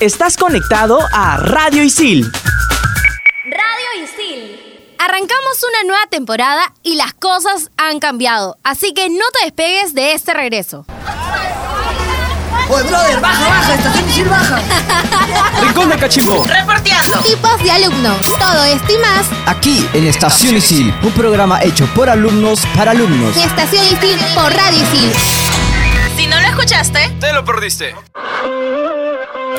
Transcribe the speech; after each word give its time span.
Estás 0.00 0.36
conectado 0.36 0.98
a 1.10 1.38
Radio 1.38 1.82
Isil. 1.82 2.30
Radio 3.44 4.04
Isil. 4.04 4.60
Arrancamos 4.98 5.64
una 5.70 5.84
nueva 5.84 6.06
temporada 6.10 6.70
y 6.82 6.96
las 6.96 7.14
cosas 7.14 7.70
han 7.78 7.98
cambiado, 7.98 8.58
así 8.62 8.92
que 8.92 9.08
no 9.08 9.24
te 9.32 9.46
despegues 9.46 9.94
de 9.94 10.12
este 10.12 10.34
regreso. 10.34 10.84
Oye, 12.68 12.82
brother, 12.88 13.20
baja, 13.20 13.48
baja, 13.48 13.74
estación 13.74 14.08
Isil 14.10 14.28
baja. 14.28 14.60
Rincón 15.62 15.88
de 15.88 15.96
Cachimbo. 15.96 16.44
Reporteando. 16.44 17.18
Tipos 17.20 17.62
de 17.62 17.70
alumnos, 17.70 18.18
todo 18.38 18.64
esto 18.64 18.92
y 18.92 18.98
más 18.98 19.26
Aquí 19.46 19.88
en 19.94 20.06
Estación 20.08 20.56
Isil, 20.56 20.94
un 21.02 21.12
programa 21.12 21.62
hecho 21.62 21.86
por 21.94 22.10
alumnos 22.10 22.66
para 22.76 22.90
alumnos. 22.90 23.34
Estación 23.34 23.82
Isil 23.86 24.20
por 24.34 24.52
Radio 24.52 24.78
Isil. 24.82 25.10
Si 26.16 26.26
no 26.26 26.38
lo 26.38 26.48
escuchaste, 26.48 27.16
Te 27.18 27.32
lo 27.32 27.46
perdiste. 27.46 27.94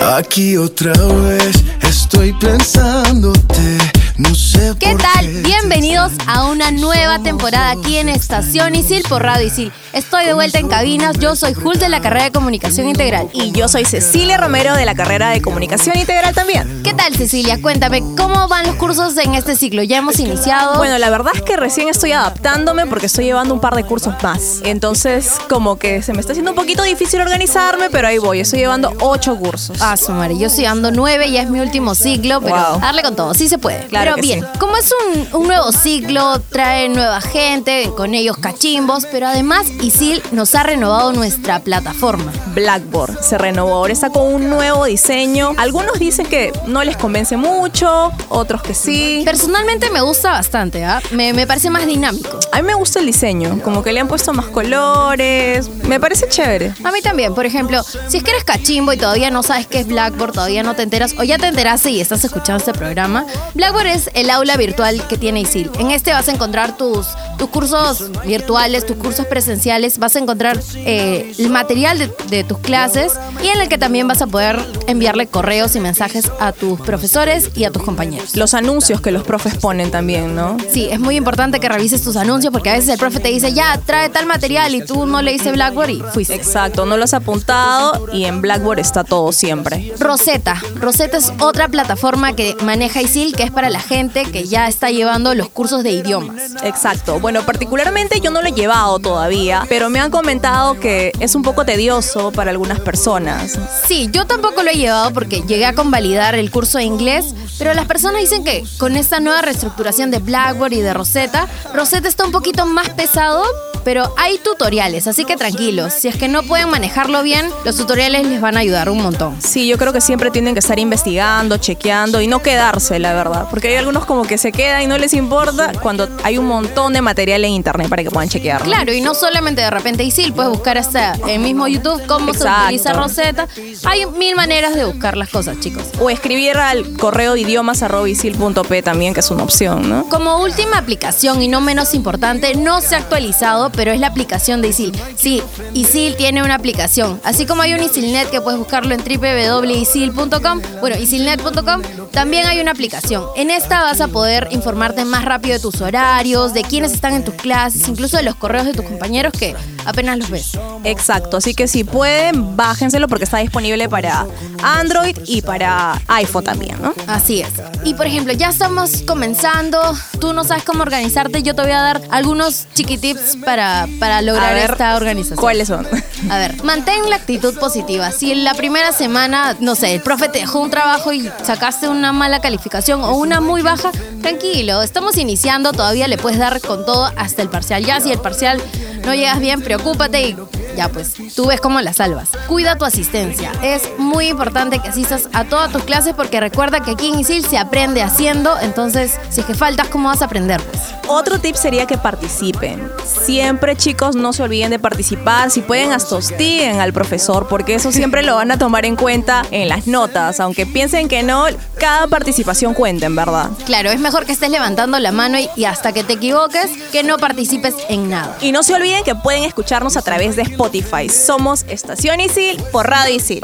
Aquí 0.02 0.58
otra 0.58 0.94
vez 0.94 1.64
estoy 1.82 2.34
pensándote, 2.34 3.78
¿Qué 4.18 4.96
tal? 4.96 5.28
Bienvenidos 5.44 6.12
a 6.26 6.46
una 6.48 6.72
nueva 6.72 7.20
temporada 7.20 7.70
aquí 7.70 7.98
en 7.98 8.10
Estación 8.10 8.74
Isil 8.74 9.04
por 9.08 9.22
Radio 9.22 9.46
Isil. 9.46 9.72
Estoy 9.94 10.26
de 10.26 10.34
vuelta 10.34 10.58
en 10.58 10.68
cabinas, 10.68 11.20
yo 11.20 11.36
soy 11.36 11.54
Jul 11.54 11.78
de 11.78 11.88
la 11.88 12.02
carrera 12.02 12.26
de 12.26 12.32
Comunicación 12.32 12.90
Integral. 12.90 13.30
Y 13.34 13.52
yo 13.52 13.68
soy 13.68 13.86
Cecilia 13.86 14.38
Romero 14.38 14.76
de 14.76 14.86
la 14.86 14.96
carrera 14.96 15.30
de 15.30 15.40
Comunicación 15.42 15.98
Integral 16.00 16.34
también. 16.34 16.82
¿Qué 16.84 16.96
tal 16.96 17.16
Cecilia? 17.16 17.62
Cuéntame, 17.62 18.02
¿cómo 18.18 18.48
van 18.48 18.66
los 18.66 18.76
cursos 18.78 19.16
en 19.18 19.36
este 19.36 19.56
ciclo? 19.56 19.84
¿Ya 19.84 19.98
hemos 19.98 20.20
iniciado? 20.20 20.78
Bueno, 20.78 20.98
la 20.98 21.12
verdad 21.12 21.34
es 21.36 21.44
que 21.44 21.56
recién 21.56 21.88
estoy 21.88 22.12
adaptándome 22.14 22.88
porque 22.88 23.06
estoy 23.06 23.26
llevando 23.26 23.54
un 23.54 23.60
par 23.60 23.76
de 23.76 23.84
cursos 23.84 24.16
más. 24.24 24.62
Entonces, 24.64 25.34
como 25.48 25.78
que 25.78 26.02
se 26.02 26.14
me 26.14 26.22
está 26.22 26.32
haciendo 26.32 26.52
un 26.52 26.58
poquito 26.58 26.82
difícil 26.82 27.22
organizarme, 27.22 27.92
pero 27.92 28.08
ahí 28.08 28.18
voy. 28.18 28.40
Estoy 28.40 28.60
llevando 28.60 28.94
ocho 29.00 29.38
cursos. 29.38 29.78
Ah, 29.80 29.96
su 29.96 30.12
madre, 30.12 30.40
yo 30.40 30.48
estoy 30.48 30.64
dando 30.64 30.90
nueve, 30.92 31.30
ya 31.32 31.44
es 31.44 31.50
mi 31.52 31.60
último 31.60 31.94
ciclo, 31.94 32.42
pero 32.42 32.56
Wow. 32.56 32.80
darle 32.80 33.04
con 33.04 33.16
todo, 33.16 33.36
sí 33.36 33.48
se 33.48 33.60
puede. 33.60 33.86
Claro 33.86 34.07
pero 34.14 34.22
bien, 34.22 34.42
sí. 34.42 34.60
como 34.60 34.78
es 34.78 34.94
un, 34.94 35.42
un 35.42 35.48
nuevo 35.48 35.72
ciclo, 35.72 36.40
trae 36.50 36.90
nueva 36.90 37.22
gente, 37.22 37.92
con 37.96 38.14
ellos 38.14 38.38
cachimbos, 38.38 39.06
pero 39.12 39.28
además 39.28 39.68
ISIL 39.82 40.22
nos 40.32 40.56
ha 40.56 40.64
renovado 40.64 41.14
nuestra 41.14 41.60
plataforma. 41.60 42.32
Blackboard 42.56 43.22
se 43.24 43.38
renovó, 43.38 43.76
ahora 43.76 43.94
está 43.94 44.10
con 44.10 44.34
un 44.34 44.50
nuevo 44.50 44.86
diseño. 44.86 45.54
Algunos 45.58 46.00
dicen 46.00 46.26
que 46.26 46.52
no 46.68 46.84
les 46.84 46.98
convence 46.98 47.38
mucho, 47.38 48.12
otros 48.30 48.62
que 48.62 48.74
sí. 48.74 49.22
Personalmente 49.26 49.90
me 49.90 50.02
gusta 50.02 50.32
bastante, 50.32 50.84
¿ah? 50.86 51.02
me, 51.12 51.34
me 51.34 51.46
parece 51.46 51.70
más 51.70 51.86
dinámico. 51.86 52.40
A 52.52 52.58
mí 52.58 52.64
me 52.64 52.76
gusta 52.76 53.00
el 53.00 53.06
diseño, 53.06 53.62
como 53.64 53.84
que 53.84 53.94
le 53.94 54.00
han 54.00 54.08
puesto 54.08 54.34
más 54.34 54.48
colores. 54.48 55.70
Me 55.84 56.00
parece 56.00 56.28
chévere. 56.30 56.74
A 56.84 56.92
mí 56.92 57.02
también, 57.02 57.34
por 57.36 57.46
ejemplo, 57.46 57.84
si 58.08 58.18
es 58.18 58.24
que 58.24 58.32
eres 58.32 58.44
cachimbo 58.44 58.94
y 58.94 58.98
todavía 58.98 59.30
no 59.30 59.44
sabes 59.44 59.68
qué 59.68 59.80
es 59.80 59.88
Blackboard, 59.88 60.34
todavía 60.34 60.64
no 60.64 60.76
te 60.76 60.84
enteras, 60.84 61.14
o 61.18 61.24
ya 61.24 61.38
te 61.38 61.48
enteraste 61.48 61.92
y 61.92 62.02
estás 62.02 62.24
escuchando 62.24 62.58
este 62.58 62.74
programa, 62.74 63.26
Blackboard 63.54 63.88
es 63.88 63.97
el 64.14 64.30
aula 64.30 64.58
virtual 64.58 65.06
que 65.08 65.18
tiene 65.18 65.42
ISIL. 65.42 65.72
En 65.80 65.92
este 65.92 66.12
vas 66.12 66.28
a 66.28 66.32
encontrar 66.32 66.78
tus, 66.78 67.08
tus 67.38 67.50
cursos 67.50 68.12
virtuales, 68.26 68.86
tus 68.86 68.98
cursos 68.98 69.26
presenciales, 69.26 69.98
vas 69.98 70.16
a 70.16 70.20
encontrar 70.20 70.60
eh, 70.76 71.34
el 71.38 71.50
material 71.50 72.00
de, 72.00 72.12
de 72.30 72.44
tus 72.44 72.60
clases 72.60 73.14
y 73.44 73.48
en 73.48 73.62
el 73.62 73.70
que 73.70 73.78
también 73.78 74.08
vas 74.08 74.22
a 74.22 74.28
poder 74.28 74.60
enviarle 74.88 75.28
correos 75.28 75.76
y 75.76 75.80
mensajes 75.80 76.32
a 76.40 76.52
tus 76.52 76.80
profesores 76.82 77.52
y 77.56 77.66
a 77.66 77.72
tus 77.72 77.84
compañeros. 77.84 78.36
Los 78.36 78.54
anuncios 78.54 79.02
que 79.02 79.12
los 79.12 79.24
profes 79.24 79.56
ponen 79.58 79.92
también, 79.92 80.36
¿no? 80.36 80.58
Sí, 80.72 80.88
es 80.90 81.00
muy 81.00 81.16
importante 81.16 81.60
que 81.60 81.70
revises 81.70 82.04
tus 82.04 82.16
anuncios 82.16 82.52
porque 82.52 82.70
a 82.70 82.74
veces 82.74 82.90
el 82.90 82.98
profe 82.98 83.20
te 83.20 83.30
dice, 83.30 83.54
ya, 83.54 83.80
trae 83.86 84.10
tal 84.10 84.26
material 84.26 84.74
y 84.76 84.86
tú 84.86 85.06
no 85.06 85.22
le 85.22 85.32
dices 85.32 85.54
Blackboard 85.54 85.90
y 85.90 86.04
fuiste. 86.14 86.36
Exacto, 86.36 86.86
no 86.86 86.98
lo 86.98 87.04
has 87.04 87.14
apuntado 87.14 88.08
y 88.12 88.26
en 88.26 88.42
Blackboard 88.42 88.80
está 88.80 89.04
todo 89.04 89.32
siempre. 89.32 89.94
Rosetta. 90.00 90.62
Rosetta 90.76 91.18
es 91.18 91.32
otra 91.40 91.68
plataforma 91.68 92.34
que 92.34 92.56
maneja 92.64 93.02
ISIL, 93.02 93.36
que 93.36 93.44
es 93.44 93.52
para 93.52 93.70
la 93.70 93.80
gente 93.88 94.24
que 94.26 94.46
ya 94.46 94.68
está 94.68 94.92
llevando 94.92 95.34
los 95.34 95.50
cursos 95.50 95.84
de 95.84 95.92
idiomas. 95.92 96.54
Exacto. 96.64 97.20
Bueno, 97.20 97.46
particularmente 97.46 98.20
yo 98.20 98.32
no 98.32 98.42
lo 98.42 98.50
he 98.50 98.52
llevado 98.52 99.00
todavía, 99.00 99.66
pero 99.70 99.90
me 99.90 100.00
han 100.00 100.12
comentado 100.12 100.80
que 100.80 101.12
es 101.20 101.36
un 101.36 101.42
poco 101.42 101.66
tedioso 101.66 102.32
para 102.32 102.52
algunas 102.52 102.80
personas. 102.80 103.58
Sí, 103.86 104.10
yo 104.12 104.26
tampoco 104.26 104.64
lo 104.64 104.70
he 104.70 104.76
llevado 104.76 105.12
porque 105.14 105.42
llegué 105.42 105.66
a 105.66 105.74
convalidar 105.74 106.36
el 106.36 106.52
curso 106.52 106.78
de 106.78 106.84
inglés, 106.84 107.34
pero 107.58 107.74
las 107.74 107.86
personas 107.86 108.22
dicen 108.22 108.44
que 108.44 108.64
con 108.78 108.96
esta 108.96 109.20
nueva 109.20 109.42
reestructuración 109.42 110.12
de 110.12 110.20
Blackboard 110.20 110.74
y 110.74 110.82
de 110.82 110.94
Rosetta, 110.94 111.48
Rosetta 111.74 112.08
está 112.08 112.26
un 112.26 112.32
poquito 112.32 112.66
más 112.66 112.90
pesado, 112.90 113.44
pero 113.88 114.14
hay 114.18 114.38
tutoriales, 114.40 115.08
así 115.08 115.24
que 115.24 115.38
tranquilos. 115.38 115.94
Si 115.94 116.10
es 116.10 116.18
que 116.18 116.28
no 116.28 116.44
pueden 116.44 116.70
manejarlo 116.70 117.24
bien, 117.24 117.50
los 117.64 117.78
tutoriales 117.78 118.28
les 118.28 118.42
van 118.42 118.58
a 118.58 118.60
ayudar 118.60 118.90
un 118.90 119.02
montón. 119.02 119.42
Sí, 119.42 119.66
yo 119.66 119.78
creo 119.78 119.94
que 119.94 120.02
siempre 120.02 120.30
tienen 120.30 120.56
que 120.56 120.60
estar 120.60 120.78
investigando, 120.78 121.56
chequeando 121.56 122.20
y 122.20 122.28
no 122.28 122.42
quedarse, 122.42 123.00
la 123.00 123.14
verdad. 123.14 123.48
Porque 123.50 123.70
hay 123.70 123.76
algunos 123.78 124.04
como 124.04 124.24
que 124.24 124.38
se 124.38 124.52
quedan 124.52 124.82
y 124.82 124.88
no 124.88 124.98
les 124.98 125.14
importa 125.14 125.72
cuando 125.82 126.10
hay 126.26 126.38
un 126.38 126.48
montón 126.48 126.92
de 126.92 127.02
material 127.02 127.46
en 127.46 127.52
internet 127.52 127.88
para 127.88 128.04
que 128.04 128.12
puedan 128.12 128.28
chequear. 128.28 128.62
Claro, 128.64 128.92
y 128.92 129.00
no 129.00 129.14
solamente 129.14 129.62
de 129.62 129.70
repente 129.70 130.04
ISIL, 130.04 130.34
puedes 130.34 130.52
buscar 130.52 130.78
hasta 130.78 131.14
el 131.26 131.40
mismo 131.40 131.66
YouTube 131.70 132.06
cómo 132.08 132.34
se 132.34 132.40
Exacto. 132.40 132.64
utiliza 132.66 132.92
Rosetta. 132.92 133.48
Hay 133.86 134.06
mil 134.06 134.36
maneras 134.36 134.76
de 134.76 134.84
buscar 134.84 135.16
las 135.16 135.30
cosas, 135.30 135.62
chicos. 135.62 135.84
O 136.02 136.10
escribir 136.10 136.58
al 136.58 136.98
correo 136.98 137.36
de 137.36 137.40
idiomas 137.40 137.82
arroba 137.84 138.10
isil.p 138.10 138.84
también, 138.84 139.14
que 139.14 139.22
es 139.22 139.32
una 139.32 139.44
opción, 139.44 139.88
¿no? 139.88 140.10
Como 140.10 140.42
última 140.42 140.78
aplicación 140.78 141.42
y 141.42 141.48
no 141.48 141.62
menos 141.62 141.94
importante, 141.94 142.54
no 142.56 142.82
se 142.82 142.96
ha 142.96 142.98
actualizado, 142.98 143.72
pero 143.78 143.92
es 143.92 144.00
la 144.02 144.08
aplicación 144.08 144.62
de 144.62 144.70
ISIL. 144.70 144.92
Sí, 145.16 145.42
ISIL 145.74 146.18
tiene 146.18 146.44
una 146.44 146.56
aplicación. 146.56 147.22
Así 147.24 147.46
como 147.46 147.62
hay 147.62 147.76
un 147.76 147.84
ISILNet 147.84 148.30
que 148.30 148.42
puedes 148.42 148.60
buscarlo 148.60 148.94
en 148.94 149.02
www.isil.com, 149.02 150.62
bueno, 150.82 150.98
isilnet.com, 150.98 151.82
también 152.12 152.48
hay 152.48 152.60
una 152.60 152.72
aplicación. 152.72 153.24
En 153.36 153.52
esta 153.52 153.84
vas 153.84 154.02
a 154.02 154.08
poder 154.08 154.48
informarte 154.52 155.06
más 155.06 155.24
rápido 155.24 155.54
de 155.54 155.60
tus 155.60 155.80
horarios, 155.80 156.54
de 156.54 156.64
quiénes 156.64 156.92
están 156.92 157.14
en 157.14 157.24
tus 157.24 157.36
clases, 157.36 157.88
incluso 157.88 158.18
de 158.18 158.24
los 158.24 158.36
correos 158.36 158.66
de 158.66 158.74
tus 158.74 158.84
compañeros 158.84 159.32
que 159.32 159.56
apenas 159.86 160.18
los 160.18 160.30
ves. 160.30 160.58
Exacto, 160.84 161.38
así 161.38 161.54
que 161.54 161.68
si 161.68 161.84
pueden, 161.84 162.58
bájenselo 162.58 163.08
porque 163.08 163.26
está 163.26 163.38
disponible 163.38 163.88
para 163.88 164.26
Android 164.64 165.18
y 165.26 165.44
para 165.44 166.02
iPhone 166.08 166.44
también, 166.44 166.82
¿no? 166.82 166.94
Así 167.06 167.42
es. 167.42 167.50
Y 167.84 167.94
por 167.94 168.08
ejemplo, 168.08 168.34
ya 168.34 168.50
estamos 168.50 169.04
comenzando, 169.04 169.80
tú 170.20 170.34
no 170.34 170.44
sabes 170.44 170.64
cómo 170.64 170.82
organizarte, 170.82 171.44
yo 171.44 171.54
te 171.54 171.62
voy 171.62 171.72
a 171.72 171.82
dar 171.82 172.02
algunos 172.10 172.68
chiquitips 172.74 173.38
para, 173.46 173.57
para 174.00 174.22
lograr 174.22 174.54
ver, 174.54 174.72
esta 174.72 174.96
organización. 174.96 175.38
¿Cuáles 175.38 175.68
son? 175.68 175.88
A 176.30 176.38
ver, 176.38 176.64
mantén 176.64 177.10
la 177.10 177.16
actitud 177.16 177.58
positiva. 177.58 178.12
Si 178.12 178.32
en 178.32 178.44
la 178.44 178.54
primera 178.54 178.92
semana, 178.92 179.56
no 179.60 179.76
sé, 179.76 179.94
el 179.96 180.02
profe 180.02 180.30
te 180.30 180.40
dejó 180.40 180.60
un 180.60 180.70
trabajo 180.70 181.12
y 181.14 181.30
sacaste 181.44 181.88
una 181.88 182.12
mala 182.14 182.40
calificación 182.40 183.02
o 183.02 183.16
una 183.16 183.42
muy 183.42 183.62
baja, 183.62 183.92
tranquilo, 184.22 184.82
estamos 184.82 185.18
iniciando, 185.18 185.72
todavía 185.72 186.08
le 186.08 186.18
puedes 186.18 186.40
dar 186.40 186.60
con 186.62 186.86
todo 186.86 187.12
hasta 187.16 187.42
el 187.42 187.50
parcial. 187.50 187.84
Ya 187.84 188.00
si 188.02 188.12
el 188.12 188.20
parcial 188.20 188.62
no 189.06 189.14
llegas 189.14 189.40
bien, 189.40 189.62
preocúpate 189.62 190.22
y 190.22 190.38
ya 190.78 190.90
pues, 190.90 191.16
tú 191.36 191.48
ves 191.48 191.60
cómo 191.60 191.82
la 191.82 191.92
salvas. 191.92 192.30
Cuida 192.48 192.78
tu 192.78 192.86
asistencia. 192.86 193.52
Es 193.64 193.90
muy 193.98 194.28
importante 194.28 194.80
que 194.80 194.88
asistas 194.88 195.28
a 195.34 195.44
todas 195.44 195.72
tus 195.72 195.84
clases 195.84 196.14
porque 196.14 196.40
recuerda 196.40 196.82
que 196.82 196.92
aquí 196.92 197.08
en 197.08 197.20
ISIL 197.20 197.44
se 197.44 197.58
aprende 197.58 198.04
haciendo, 198.04 198.58
entonces 198.62 199.18
si 199.30 199.42
es 199.42 199.46
que 199.48 199.56
faltas, 199.56 199.88
¿cómo 199.88 200.10
vas 200.10 200.22
a 200.22 200.26
aprender? 200.26 200.62
Pues? 200.62 200.82
Otro 201.08 201.40
tip 201.40 201.56
sería 201.56 201.88
que 201.88 201.98
participen. 201.98 202.92
Siempre, 203.04 203.76
chicos, 203.76 204.16
no 204.16 204.34
se 204.34 204.44
olviden 204.44 204.70
de 204.70 204.78
participar. 204.78 205.50
Si 205.50 205.62
pueden, 205.62 205.94
hasta 205.94 206.16
hostiguen 206.16 206.80
al 206.80 206.94
profesor, 206.94 207.48
porque 207.48 207.76
eso 207.76 207.92
siempre 207.92 208.24
lo 208.24 208.36
van 208.36 208.52
a 208.52 208.60
tomar 208.60 208.86
en 208.86 208.96
cuenta 208.96 209.44
en 209.50 209.70
las 209.70 209.88
notas. 209.88 210.40
Aunque 210.40 210.66
piensen 210.66 211.08
que 211.08 211.24
no, 211.24 211.46
cada 211.80 212.08
participación 212.08 212.74
cuenta, 212.74 213.06
en 213.06 213.16
verdad. 213.16 213.50
Claro, 213.66 213.90
es 213.90 214.00
mejor 214.00 214.26
que 214.26 214.34
estés 214.34 214.50
levantando 214.50 215.00
la 215.00 215.12
mano 215.12 215.40
y, 215.40 215.50
y 215.56 215.64
hasta 215.64 215.94
que 215.94 216.04
te 216.04 216.14
equivoques, 216.14 216.70
que 216.92 217.04
no 217.04 217.18
participes 217.18 217.74
en 217.90 218.10
nada. 218.10 218.38
Y 218.42 218.52
no 218.52 218.62
se 218.62 218.76
olviden 218.76 219.04
que 219.04 219.16
pueden 219.16 219.44
escucharnos 219.44 219.96
a 219.96 220.02
través 220.02 220.36
de 220.36 220.42
Spotify. 220.44 220.67
Somos 221.10 221.66
Estación 221.70 222.20
Isil 222.20 222.62
por 222.74 222.90
Radio 222.90 223.16
Isil. 223.16 223.42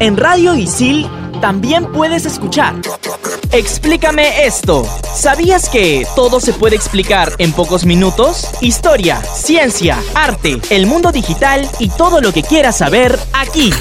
En 0.00 0.18
Radio 0.18 0.54
Isil 0.54 1.08
también 1.40 1.90
puedes 1.92 2.26
escuchar. 2.26 2.74
Explícame 3.52 4.44
esto. 4.44 4.86
¿Sabías 5.14 5.70
que 5.70 6.06
todo 6.14 6.40
se 6.40 6.52
puede 6.52 6.76
explicar 6.76 7.32
en 7.38 7.52
pocos 7.52 7.86
minutos? 7.86 8.50
Historia, 8.60 9.22
ciencia, 9.22 9.98
arte, 10.14 10.60
el 10.68 10.86
mundo 10.86 11.10
digital 11.10 11.66
y 11.78 11.88
todo 11.88 12.20
lo 12.20 12.32
que 12.32 12.42
quieras 12.42 12.76
saber 12.76 13.18
aquí. 13.32 13.72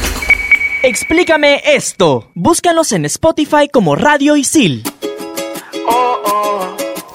Explícame 0.83 1.61
esto. 1.65 2.29
Búscanos 2.35 2.93
en 2.93 3.03
Spotify 3.05 3.67
como 3.71 3.95
Radio 3.95 4.37
Isil. 4.37 4.83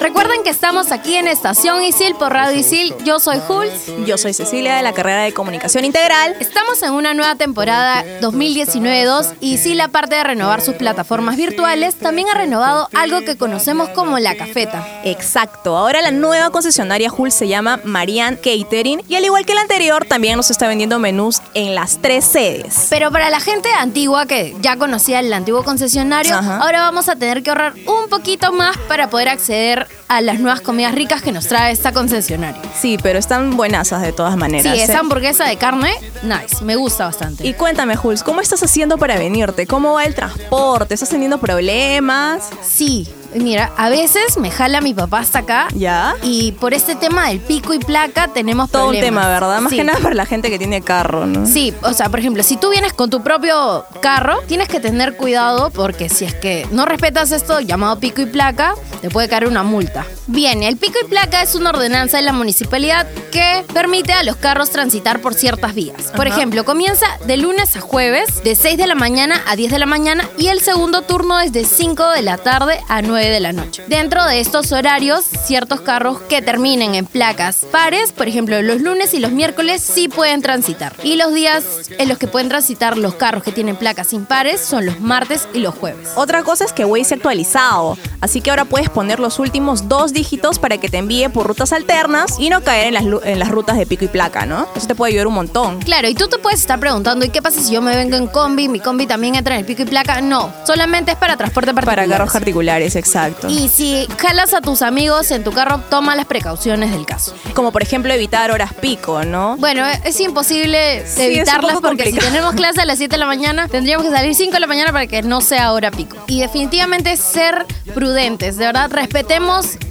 Recuerden 0.02 0.43
que 0.43 0.50
estamos 0.50 0.90
aquí 0.90 1.14
en 1.14 1.28
Estación 1.28 1.81
Isil 1.81 2.16
por 2.16 2.32
Radio 2.32 2.58
Isil. 2.58 2.93
Yo 3.04 3.20
soy 3.20 3.38
Jules. 3.46 3.84
Yo 4.04 4.19
soy 4.19 4.32
Cecilia 4.32 4.75
de 4.75 4.82
la 4.82 4.93
carrera 4.93 5.22
de 5.22 5.32
Comunicación 5.32 5.84
Integral. 5.84 6.34
Estamos 6.40 6.82
en 6.82 6.93
una 6.93 7.14
nueva 7.14 7.37
temporada 7.37 8.04
2019-2 8.20 9.34
y 9.38 9.52
Isil, 9.54 9.81
aparte 9.81 10.16
de 10.16 10.25
renovar 10.25 10.60
sus 10.60 10.75
plataformas 10.75 11.37
virtuales, 11.37 11.94
también 11.94 12.26
ha 12.28 12.34
renovado 12.34 12.88
algo 12.94 13.20
que 13.20 13.37
conocemos 13.37 13.90
como 13.90 14.19
la 14.19 14.34
cafeta. 14.34 14.84
Exacto. 15.04 15.76
Ahora 15.76 16.02
la 16.02 16.10
nueva 16.10 16.50
concesionaria 16.50 17.08
Jules 17.08 17.34
se 17.34 17.46
llama 17.46 17.78
Marianne 17.84 18.38
Catering 18.38 19.05
y 19.06 19.14
al 19.14 19.25
igual 19.25 19.46
que 19.46 19.55
la 19.55 19.60
anterior, 19.60 20.05
también 20.05 20.37
nos 20.37 20.50
está 20.50 20.66
vendiendo 20.66 20.98
menús 20.98 21.40
en 21.55 21.76
las 21.76 21.98
tres 22.02 22.25
sedes. 22.25 22.88
Pero 22.90 23.12
para 23.12 23.31
la 23.31 23.38
gente 23.38 23.69
antigua 23.78 24.26
que 24.26 24.56
ya 24.60 24.76
conocía 24.76 25.20
el 25.20 25.32
antiguo 25.32 25.62
concesionario, 25.62 26.34
Ajá. 26.34 26.58
ahora 26.58 26.81
vamos 26.81 27.08
a 27.08 27.14
tener 27.14 27.44
que 27.44 27.50
ahorrar 27.50 27.75
un 27.87 28.08
poquito 28.10 28.52
más 28.52 28.76
para 28.88 29.08
poder 29.08 29.28
acceder 29.28 29.92
a 30.09 30.21
las 30.21 30.41
nuevas 30.41 30.61
comidas 30.61 30.94
ricas 30.94 31.23
que 31.23 31.33
nos 31.33 31.47
trae 31.47 31.73
esta 31.73 31.93
concesionaria. 31.93 32.61
Sí, 32.79 32.99
pero 33.03 33.19
están 33.19 33.56
buenasas 33.56 34.03
de 34.03 34.12
todas 34.12 34.35
Sí, 34.35 34.39
maneras. 34.41 34.77
¿eh? 34.79 34.83
esa 34.83 34.99
hamburguesa 34.99 35.44
de 35.47 35.56
carne, 35.56 35.93
nice, 36.23 36.62
me 36.65 36.77
gusta 36.77 37.06
bastante. 37.06 37.47
Y 37.47 37.55
cuéntame, 37.55 37.97
Jules, 37.97 38.23
¿cómo 38.23 38.41
estás 38.41 38.62
haciendo 38.62 38.99
para 38.99 39.17
venirte? 39.19 39.67
¿Cómo 39.67 39.94
va 39.94 40.05
el 40.05 40.15
transporte? 40.15 40.94
¿Estás 40.94 41.09
teniendo 41.11 41.39
problemas? 41.39 42.50
Sí, 42.62 43.09
mira, 43.34 43.73
a 43.76 43.88
veces 43.88 44.37
me 44.38 44.50
jala 44.50 44.81
mi 44.81 44.94
papá 44.94 45.20
hasta 45.20 45.40
acá. 45.40 45.69
¿Ya? 45.75 46.14
Y 46.23 46.52
por 46.52 46.75
este 46.75 46.94
tema 46.94 47.29
del 47.29 47.40
pico 47.40 47.75
y 47.75 47.79
placa 47.79 48.29
tenemos 48.29 48.70
Todo 48.70 48.88
un 48.88 48.99
tema, 49.00 49.26
¿verdad? 49.29 49.61
Más 49.61 49.70
Sí. 49.70 49.76
que 49.76 49.84
nada 49.84 49.99
para 50.00 50.14
la 50.14 50.26
gente 50.26 50.50
que 50.50 50.58
tiene 50.58 50.82
carro, 50.82 51.26
¿no? 51.26 51.46
Sí, 51.46 51.73
o 51.82 51.93
sea, 51.93 52.08
por 52.08 52.19
ejemplo, 52.20 52.43
si 52.43 52.56
tú 52.56 52.70
vienes 52.70 52.93
con 52.93 53.11
tu 53.11 53.23
propio 53.23 53.84
carro, 54.00 54.38
tienes 54.46 54.69
que 54.69 54.81
tener 54.81 55.17
cuidado 55.17 55.70
porque 55.70 56.08
si 56.08 56.25
es 56.25 56.34
que 56.34 56.67
no 56.73 56.84
respetas 56.87 57.32
esto 57.32 57.61
llamado 57.61 57.99
pico 57.99 58.20
y 58.23 58.26
placa, 58.26 58.75
te 59.00 59.11
puede 59.11 59.29
caer 59.29 59.46
una 59.46 59.62
multa. 59.62 60.05
Bien, 60.28 60.62
el 60.62 60.76
pico 60.76 60.98
y 61.02 61.08
placa 61.08 61.42
es 61.42 61.56
una 61.56 61.70
ordenanza 61.70 62.16
de 62.16 62.22
la 62.22 62.32
municipalidad 62.32 63.08
que 63.32 63.64
permite 63.74 64.12
a 64.12 64.22
los 64.22 64.36
carros 64.36 64.70
transitar 64.70 65.20
por 65.20 65.34
ciertas 65.34 65.74
vías. 65.74 66.12
Por 66.14 66.28
ejemplo, 66.28 66.64
comienza 66.64 67.06
de 67.26 67.36
lunes 67.36 67.76
a 67.76 67.80
jueves, 67.80 68.42
de 68.44 68.54
6 68.54 68.76
de 68.78 68.86
la 68.86 68.94
mañana 68.94 69.42
a 69.48 69.56
10 69.56 69.72
de 69.72 69.78
la 69.80 69.86
mañana 69.86 70.28
y 70.38 70.46
el 70.46 70.60
segundo 70.60 71.02
turno 71.02 71.40
es 71.40 71.52
de 71.52 71.64
5 71.64 72.10
de 72.10 72.22
la 72.22 72.38
tarde 72.38 72.78
a 72.88 73.02
9 73.02 73.30
de 73.30 73.40
la 73.40 73.52
noche. 73.52 73.82
Dentro 73.88 74.24
de 74.24 74.38
estos 74.38 74.70
horarios, 74.70 75.24
ciertos 75.24 75.80
carros 75.80 76.20
que 76.28 76.40
terminen 76.40 76.94
en 76.94 77.04
placas 77.04 77.66
pares, 77.72 78.12
por 78.12 78.28
ejemplo, 78.28 78.62
los 78.62 78.80
lunes 78.80 79.14
y 79.14 79.19
los 79.19 79.32
miércoles 79.32 79.82
sí 79.82 80.08
pueden 80.08 80.40
transitar. 80.40 80.94
Y 81.02 81.16
los 81.16 81.34
días 81.34 81.64
en 81.98 82.08
los 82.08 82.19
que 82.19 82.28
pueden 82.28 82.48
transitar 82.48 82.96
los 82.96 83.14
carros 83.14 83.42
que 83.42 83.50
tienen 83.50 83.74
placas 83.74 84.12
impares 84.12 84.60
son 84.60 84.86
los 84.86 85.00
martes 85.00 85.48
y 85.52 85.58
los 85.58 85.74
jueves. 85.74 86.10
Otra 86.14 86.44
cosa 86.44 86.64
es 86.64 86.72
que 86.72 86.84
Waze 86.84 87.04
se 87.04 87.14
ha 87.14 87.16
actualizado, 87.16 87.98
así 88.20 88.40
que 88.40 88.50
ahora 88.50 88.66
puedes 88.66 88.88
poner 88.88 89.19
los 89.19 89.40
últimos 89.40 89.88
dos 89.88 90.12
dígitos 90.22 90.60
para 90.60 90.78
que 90.78 90.88
te 90.88 90.98
envíe 90.98 91.28
por 91.30 91.48
rutas 91.48 91.72
alternas 91.72 92.36
y 92.38 92.48
no 92.48 92.62
caer 92.62 92.86
en 92.86 92.94
las, 92.94 93.24
en 93.24 93.40
las 93.40 93.48
rutas 93.48 93.76
de 93.76 93.86
pico 93.86 94.04
y 94.04 94.08
placa, 94.08 94.46
¿no? 94.46 94.69
Eso 94.76 94.86
te 94.86 94.94
puede 94.94 95.10
ayudar 95.10 95.26
un 95.26 95.34
montón. 95.34 95.80
Claro, 95.80 96.08
y 96.08 96.14
tú 96.14 96.28
te 96.28 96.38
puedes 96.38 96.60
estar 96.60 96.78
preguntando, 96.78 97.24
¿y 97.24 97.30
qué 97.30 97.42
pasa 97.42 97.60
si 97.60 97.72
yo 97.72 97.82
me 97.82 97.96
vengo 97.96 98.16
en 98.16 98.28
combi? 98.28 98.69
¿Mi 98.69 98.78
combi 98.78 99.08
también 99.08 99.34
entra 99.34 99.54
en 99.54 99.60
el 99.60 99.66
pico 99.66 99.82
y 99.82 99.86
placa? 99.86 100.20
No, 100.20 100.52
solamente 100.64 101.10
es 101.10 101.16
para 101.16 101.36
transporte 101.36 101.74
particular. 101.74 101.96
Para 101.96 102.08
carros 102.08 102.32
particulares, 102.32 102.94
exacto. 102.94 103.48
Y 103.48 103.69
si 103.69 104.06
jalas 104.16 104.54
a 104.54 104.60
tus 104.60 104.82
amigos 104.82 105.32
en 105.32 105.42
tu 105.42 105.50
carro, 105.50 105.80
toma 105.90 106.14
las 106.14 106.26
precauciones 106.26 106.92
del 106.92 107.04
caso. 107.04 107.34
Como 107.54 107.72
por 107.72 107.82
ejemplo 107.82 108.12
evitar 108.12 108.52
horas 108.52 108.74
pico, 108.74 109.24
¿no? 109.24 109.56
Bueno, 109.56 109.84
es 110.04 110.20
imposible 110.20 111.02
Sí, 111.04 111.10
es 111.10 111.16
un 111.16 111.22
evitarlas 111.22 111.80
porque 111.80 112.12
si 112.12 112.19
tenemos 112.19 112.54
clase 112.54 112.80
a 112.80 112.84
las 112.84 112.98
7 112.98 113.10
de 113.10 113.19
la 113.19 113.26
mañana, 113.26 113.66
tendríamos 113.66 114.06
que 114.06 114.12
salir 114.12 114.36
5 114.36 114.52
de 114.52 114.60
la 114.60 114.69
mañana 114.69 114.92
para 114.92 115.08
que 115.08 115.22
no 115.22 115.40
sea 115.40 115.72
hora 115.72 115.90
pico. 115.90 116.16
Y 116.28 116.40
definitivamente 116.40 117.16
ser 117.16 117.66
prudentes, 117.94 118.56
de 118.56 118.66
verdad, 118.66 118.90
respetemos 118.92 119.32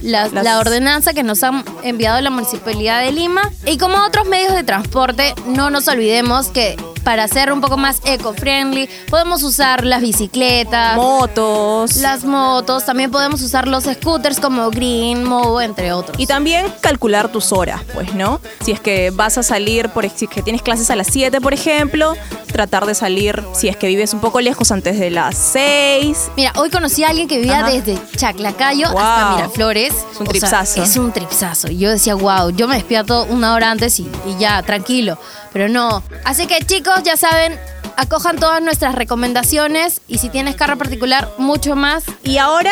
la, 0.01 0.10
Las- 0.11 0.33
la 0.33 0.59
ordenanza 0.59 1.13
que 1.13 1.23
nos 1.23 1.41
han 1.43 1.63
enviado 1.83 2.19
la 2.21 2.29
Municipalidad 2.29 3.01
de 3.01 3.11
Lima. 3.11 3.41
Y 3.65 3.77
como 3.77 3.97
otros 4.03 4.27
medios 4.27 4.53
de 4.53 4.63
transporte, 4.63 5.33
no 5.47 5.69
nos 5.69 5.87
olvidemos 5.87 6.47
que 6.49 6.75
para 7.03 7.27
ser 7.27 7.51
un 7.51 7.61
poco 7.61 7.77
más 7.77 8.01
eco-friendly, 8.05 8.89
podemos 9.09 9.43
usar 9.43 9.85
las 9.85 10.01
bicicletas. 10.01 10.95
Motos. 10.95 11.97
las 11.97 12.23
motos, 12.23 12.85
también 12.85 13.11
podemos 13.11 13.41
usar 13.41 13.67
los 13.67 13.83
scooters 13.85 14.39
como 14.39 14.69
Green, 14.69 15.23
Movo, 15.23 15.61
entre 15.61 15.91
otros. 15.93 16.17
Y 16.19 16.27
también 16.27 16.65
calcular 16.81 17.31
tus 17.31 17.51
horas, 17.51 17.81
pues, 17.93 18.13
¿no? 18.13 18.39
Si 18.63 18.71
es 18.71 18.79
que 18.79 19.11
vas 19.11 19.37
a 19.37 19.43
salir, 19.43 19.89
por, 19.89 20.07
si 20.09 20.25
es 20.25 20.31
que 20.31 20.41
tienes 20.41 20.61
clases 20.61 20.89
a 20.89 20.95
las 20.95 21.07
7, 21.07 21.41
por 21.41 21.53
ejemplo, 21.53 22.13
tratar 22.51 22.85
de 22.85 22.95
salir, 22.95 23.43
si 23.53 23.67
es 23.67 23.77
que 23.77 23.87
vives 23.87 24.13
un 24.13 24.19
poco 24.19 24.41
lejos, 24.41 24.71
antes 24.71 24.99
de 24.99 25.09
las 25.09 25.35
6. 25.37 26.31
Mira, 26.35 26.53
hoy 26.57 26.69
conocí 26.69 27.03
a 27.03 27.09
alguien 27.09 27.27
que 27.27 27.37
vivía 27.37 27.59
Ajá. 27.61 27.69
desde 27.71 27.97
Chaclacayo 28.15 28.87
hasta. 28.87 29.35
Miraflores. 29.35 29.93
Es 29.93 30.19
un 30.19 30.27
O 30.27 30.31
sea, 30.31 30.39
tripsazo. 30.39 30.83
es 30.83 30.97
un 30.97 31.11
tripsazo. 31.11 31.71
Y 31.71 31.77
yo 31.77 31.89
decía, 31.89 32.15
wow, 32.15 32.49
yo 32.51 32.67
me 32.67 32.75
despierto 32.75 33.25
una 33.25 33.53
hora 33.53 33.71
antes 33.71 33.99
y, 33.99 34.03
y 34.27 34.37
ya, 34.39 34.61
tranquilo. 34.63 35.17
Pero 35.53 35.69
no. 35.69 36.03
Así 36.23 36.47
que 36.47 36.59
chicos, 36.65 37.03
ya 37.03 37.17
saben, 37.17 37.57
acojan 37.97 38.37
todas 38.37 38.61
nuestras 38.61 38.95
recomendaciones 38.95 40.01
y 40.07 40.17
si 40.17 40.29
tienes 40.29 40.55
carro 40.55 40.77
particular, 40.77 41.29
mucho 41.37 41.75
más. 41.75 42.03
Y 42.23 42.37
ahora, 42.37 42.71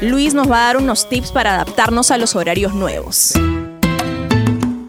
Luis 0.00 0.34
nos 0.34 0.50
va 0.50 0.62
a 0.62 0.66
dar 0.66 0.76
unos 0.76 1.08
tips 1.08 1.32
para 1.32 1.54
adaptarnos 1.54 2.10
a 2.10 2.18
los 2.18 2.36
horarios 2.36 2.74
nuevos. 2.74 3.32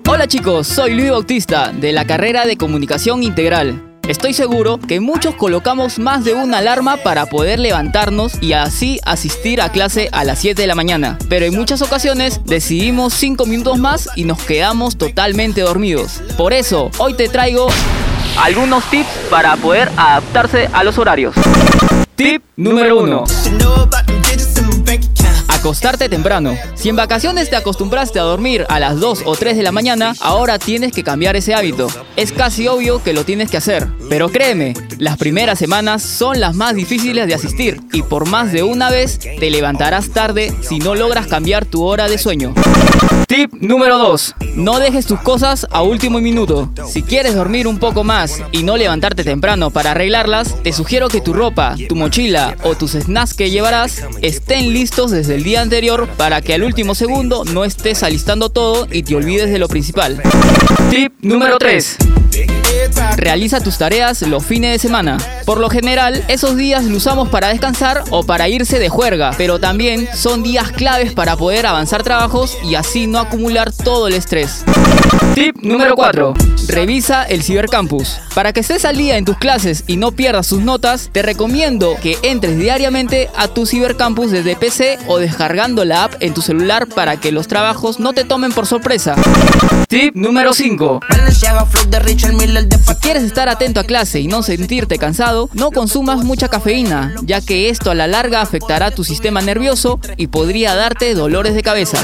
Hola 0.08 0.28
chicos, 0.28 0.68
soy 0.68 0.96
Luis 0.96 1.12
Bautista 1.12 1.72
de 1.72 1.92
la 1.92 2.06
carrera 2.06 2.46
de 2.46 2.58
Comunicación 2.58 3.24
Integral. 3.24 3.89
Estoy 4.10 4.34
seguro 4.34 4.80
que 4.80 5.00
muchos 5.00 5.36
colocamos 5.36 6.00
más 6.00 6.26
de 6.26 6.34
una 6.34 6.58
alarma 6.58 6.98
para 6.98 7.28
poder 7.28 7.60
levantarnos 7.60 8.42
y 8.42 8.54
así 8.54 9.00
asistir 9.06 9.62
a 9.62 9.70
clase 9.70 10.10
a 10.12 10.24
las 10.24 10.40
7 10.40 10.60
de 10.60 10.68
la 10.68 10.74
mañana. 10.74 11.20
Pero 11.30 11.46
en 11.46 11.54
muchas 11.54 11.84
ocasiones 11.84 12.42
decidimos 12.44 13.14
5 13.14 13.46
minutos 13.46 13.78
más 13.78 14.10
y 14.16 14.24
nos 14.24 14.42
quedamos 14.42 14.98
totalmente 14.98 15.62
dormidos. 15.62 16.24
Por 16.38 16.54
eso, 16.54 16.90
hoy 16.98 17.14
te 17.14 17.30
traigo 17.30 17.68
algunos 18.40 18.84
tips 18.90 19.10
para 19.30 19.56
poder 19.58 19.92
adaptarse 19.96 20.68
a 20.74 20.84
los 20.84 20.98
horarios. 20.98 21.36
Tip 22.16 22.42
número 22.56 23.02
1. 23.02 23.26
Acostarte 25.60 26.08
temprano. 26.08 26.56
Si 26.76 26.88
en 26.88 26.96
vacaciones 26.96 27.50
te 27.50 27.58
acostumbraste 27.58 28.18
a 28.18 28.24
dormir 28.24 28.66
a 28.70 28.80
las 28.80 28.98
2 29.02 29.24
o 29.26 29.36
3 29.36 29.58
de 29.58 29.64
la 29.64 29.74
mañana, 29.74 30.14
ahora 30.22 30.58
tienes 30.58 30.94
que 30.94 31.04
cambiar 31.04 31.36
ese 31.36 31.54
hábito. 31.54 31.90
Es 32.16 32.32
casi 32.32 32.70
obvio 32.70 33.04
que 33.04 33.12
lo 33.12 33.26
tienes 33.26 33.52
que 33.52 33.58
hacer. 33.58 33.86
Pero 34.08 34.30
créeme, 34.30 34.74
las 35.00 35.18
primeras 35.18 35.60
semanas 35.60 36.02
son 36.02 36.40
las 36.40 36.56
más 36.56 36.76
difíciles 36.76 37.28
de 37.28 37.34
asistir 37.34 37.82
y 37.92 38.04
por 38.04 38.26
más 38.26 38.54
de 38.54 38.64
una 38.64 38.90
vez 38.90 39.20
te 39.20 39.50
levantarás 39.50 40.12
tarde 40.12 40.54
si 40.62 40.80
no 40.80 40.96
logras 40.96 41.28
cambiar 41.28 41.66
tu 41.66 41.84
hora 41.84 42.08
de 42.08 42.18
sueño. 42.18 42.54
Tip 43.30 43.54
número 43.62 44.00
2. 44.00 44.36
No 44.56 44.80
dejes 44.80 45.06
tus 45.06 45.20
cosas 45.20 45.68
a 45.70 45.84
último 45.84 46.20
minuto. 46.20 46.72
Si 46.88 47.04
quieres 47.04 47.36
dormir 47.36 47.68
un 47.68 47.78
poco 47.78 48.04
más 48.04 48.42
y 48.52 48.64
no 48.64 48.76
levantarte 48.76 49.24
temprano 49.24 49.70
para 49.70 49.92
arreglarlas, 49.92 50.56
te 50.64 50.74
sugiero 50.74 51.10
que 51.10 51.22
tu 51.22 51.32
ropa, 51.34 51.76
tu 51.88 51.96
mochila 51.96 52.58
o 52.64 52.74
tus 52.74 52.94
snacks 52.94 53.36
que 53.36 53.52
llevarás 53.52 54.04
estén 54.24 54.74
listos 54.74 55.12
desde 55.12 55.36
el 55.36 55.44
día 55.44 55.62
anterior 55.62 56.10
para 56.18 56.42
que 56.42 56.56
al 56.56 56.64
último 56.64 56.96
segundo 56.96 57.46
no 57.46 57.66
estés 57.66 58.02
alistando 58.02 58.50
todo 58.50 58.88
y 58.92 59.04
te 59.04 59.16
olvides 59.16 59.52
de 59.52 59.60
lo 59.60 59.68
principal. 59.68 60.24
Tip 60.90 61.14
número 61.22 61.60
3. 61.60 61.98
Realiza 63.18 63.60
tus 63.60 63.78
tareas 63.78 64.22
los 64.22 64.46
fines 64.46 64.72
de 64.72 64.80
semana. 64.80 65.18
Por 65.46 65.60
lo 65.60 65.70
general, 65.70 66.24
esos 66.28 66.56
días 66.56 66.86
los 66.86 67.00
usamos 67.00 67.30
para 67.30 67.48
descansar 67.48 68.04
o 68.12 68.24
para 68.24 68.50
irse 68.50 68.78
de 68.78 68.90
juerga, 68.90 69.32
pero 69.38 69.58
también 69.58 70.08
son 70.14 70.44
días 70.44 70.72
claves 70.72 71.14
para 71.14 71.38
poder 71.38 71.66
avanzar 71.66 72.04
trabajos 72.04 72.58
y 72.64 72.76
así 72.76 73.08
no 73.08 73.20
acumular 73.20 73.72
todo 73.72 74.08
el 74.08 74.14
estrés. 74.14 74.66
Tip 75.34 75.58
número 75.62 75.96
4. 75.96 76.34
Revisa 76.68 77.24
el 77.24 77.42
cibercampus. 77.42 78.18
Para 78.36 78.52
que 78.52 78.60
estés 78.60 78.84
al 78.86 78.98
día 78.98 79.18
en 79.18 79.26
tus 79.26 79.38
clases 79.38 79.86
y 79.88 79.98
no 79.98 80.12
pierdas 80.12 80.48
sus 80.48 80.62
notas, 80.62 81.10
te 81.12 81.22
recomiendo 81.22 81.96
que 82.02 82.18
entres 82.22 82.58
diariamente 82.58 83.30
a 83.38 83.48
tu 83.48 83.66
cibercampus 83.66 84.32
desde 84.32 84.56
PC 84.56 85.00
o 85.08 85.20
descargando 85.20 85.86
la 85.86 86.04
app 86.04 86.16
en 86.20 86.34
tu 86.34 86.42
celular 86.42 86.88
para 86.88 87.18
que 87.18 87.32
los 87.32 87.48
trabajos 87.48 88.00
no 88.00 88.14
te 88.14 88.26
tomen 88.26 88.52
por 88.52 88.68
sorpresa. 88.68 89.16
Tip 89.90 90.16
número 90.16 90.54
5. 90.54 91.00
Si 92.86 92.96
quieres 93.02 93.24
estar 93.24 93.50
atento 93.50 93.80
a 93.80 93.84
clase 93.84 94.20
y 94.20 94.28
no 94.28 94.44
sentirte 94.44 95.00
cansado, 95.00 95.50
no 95.54 95.72
consumas 95.72 96.24
mucha 96.24 96.48
cafeína, 96.48 97.16
ya 97.24 97.42
que 97.42 97.70
esto 97.70 97.90
a 97.90 97.96
la 97.96 98.06
larga 98.06 98.42
afectará 98.42 98.92
tu 98.92 99.04
sistema 99.04 99.42
nervioso 99.42 100.00
y 100.16 100.28
podría 100.28 100.76
darte 100.76 101.16
dolores 101.16 101.56
de 101.56 101.64
cabeza. 101.64 101.98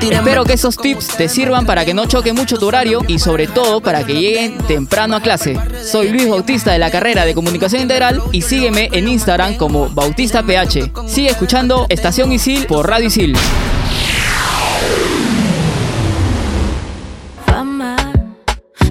Espero 0.00 0.44
que 0.44 0.54
esos 0.54 0.78
tips 0.78 1.08
te 1.18 1.28
sirvan 1.28 1.66
para 1.66 1.84
que 1.84 1.92
no 1.92 2.06
choque 2.06 2.32
mucho 2.32 2.56
tu 2.56 2.66
horario 2.66 3.02
y 3.06 3.18
sobre 3.18 3.46
todo 3.46 3.82
para 3.82 4.06
que 4.06 4.14
lleguen 4.14 4.56
temprano 4.66 5.16
a 5.16 5.20
clase. 5.20 5.60
Soy 5.84 6.08
Luis 6.08 6.30
Bautista 6.30 6.72
de 6.72 6.78
la 6.78 6.90
carrera 6.90 7.26
de 7.26 7.34
Comunicación 7.34 7.82
Integral 7.82 8.22
y 8.32 8.40
sígueme 8.40 8.88
en 8.94 9.06
Instagram 9.06 9.56
como 9.56 9.90
Bautista 9.90 10.42
PH. 10.42 10.92
Sigue 11.08 11.28
escuchando 11.28 11.84
Estación 11.90 12.32
Isil 12.32 12.64
por 12.64 12.88
Radio 12.88 13.08
Isil. 13.08 13.36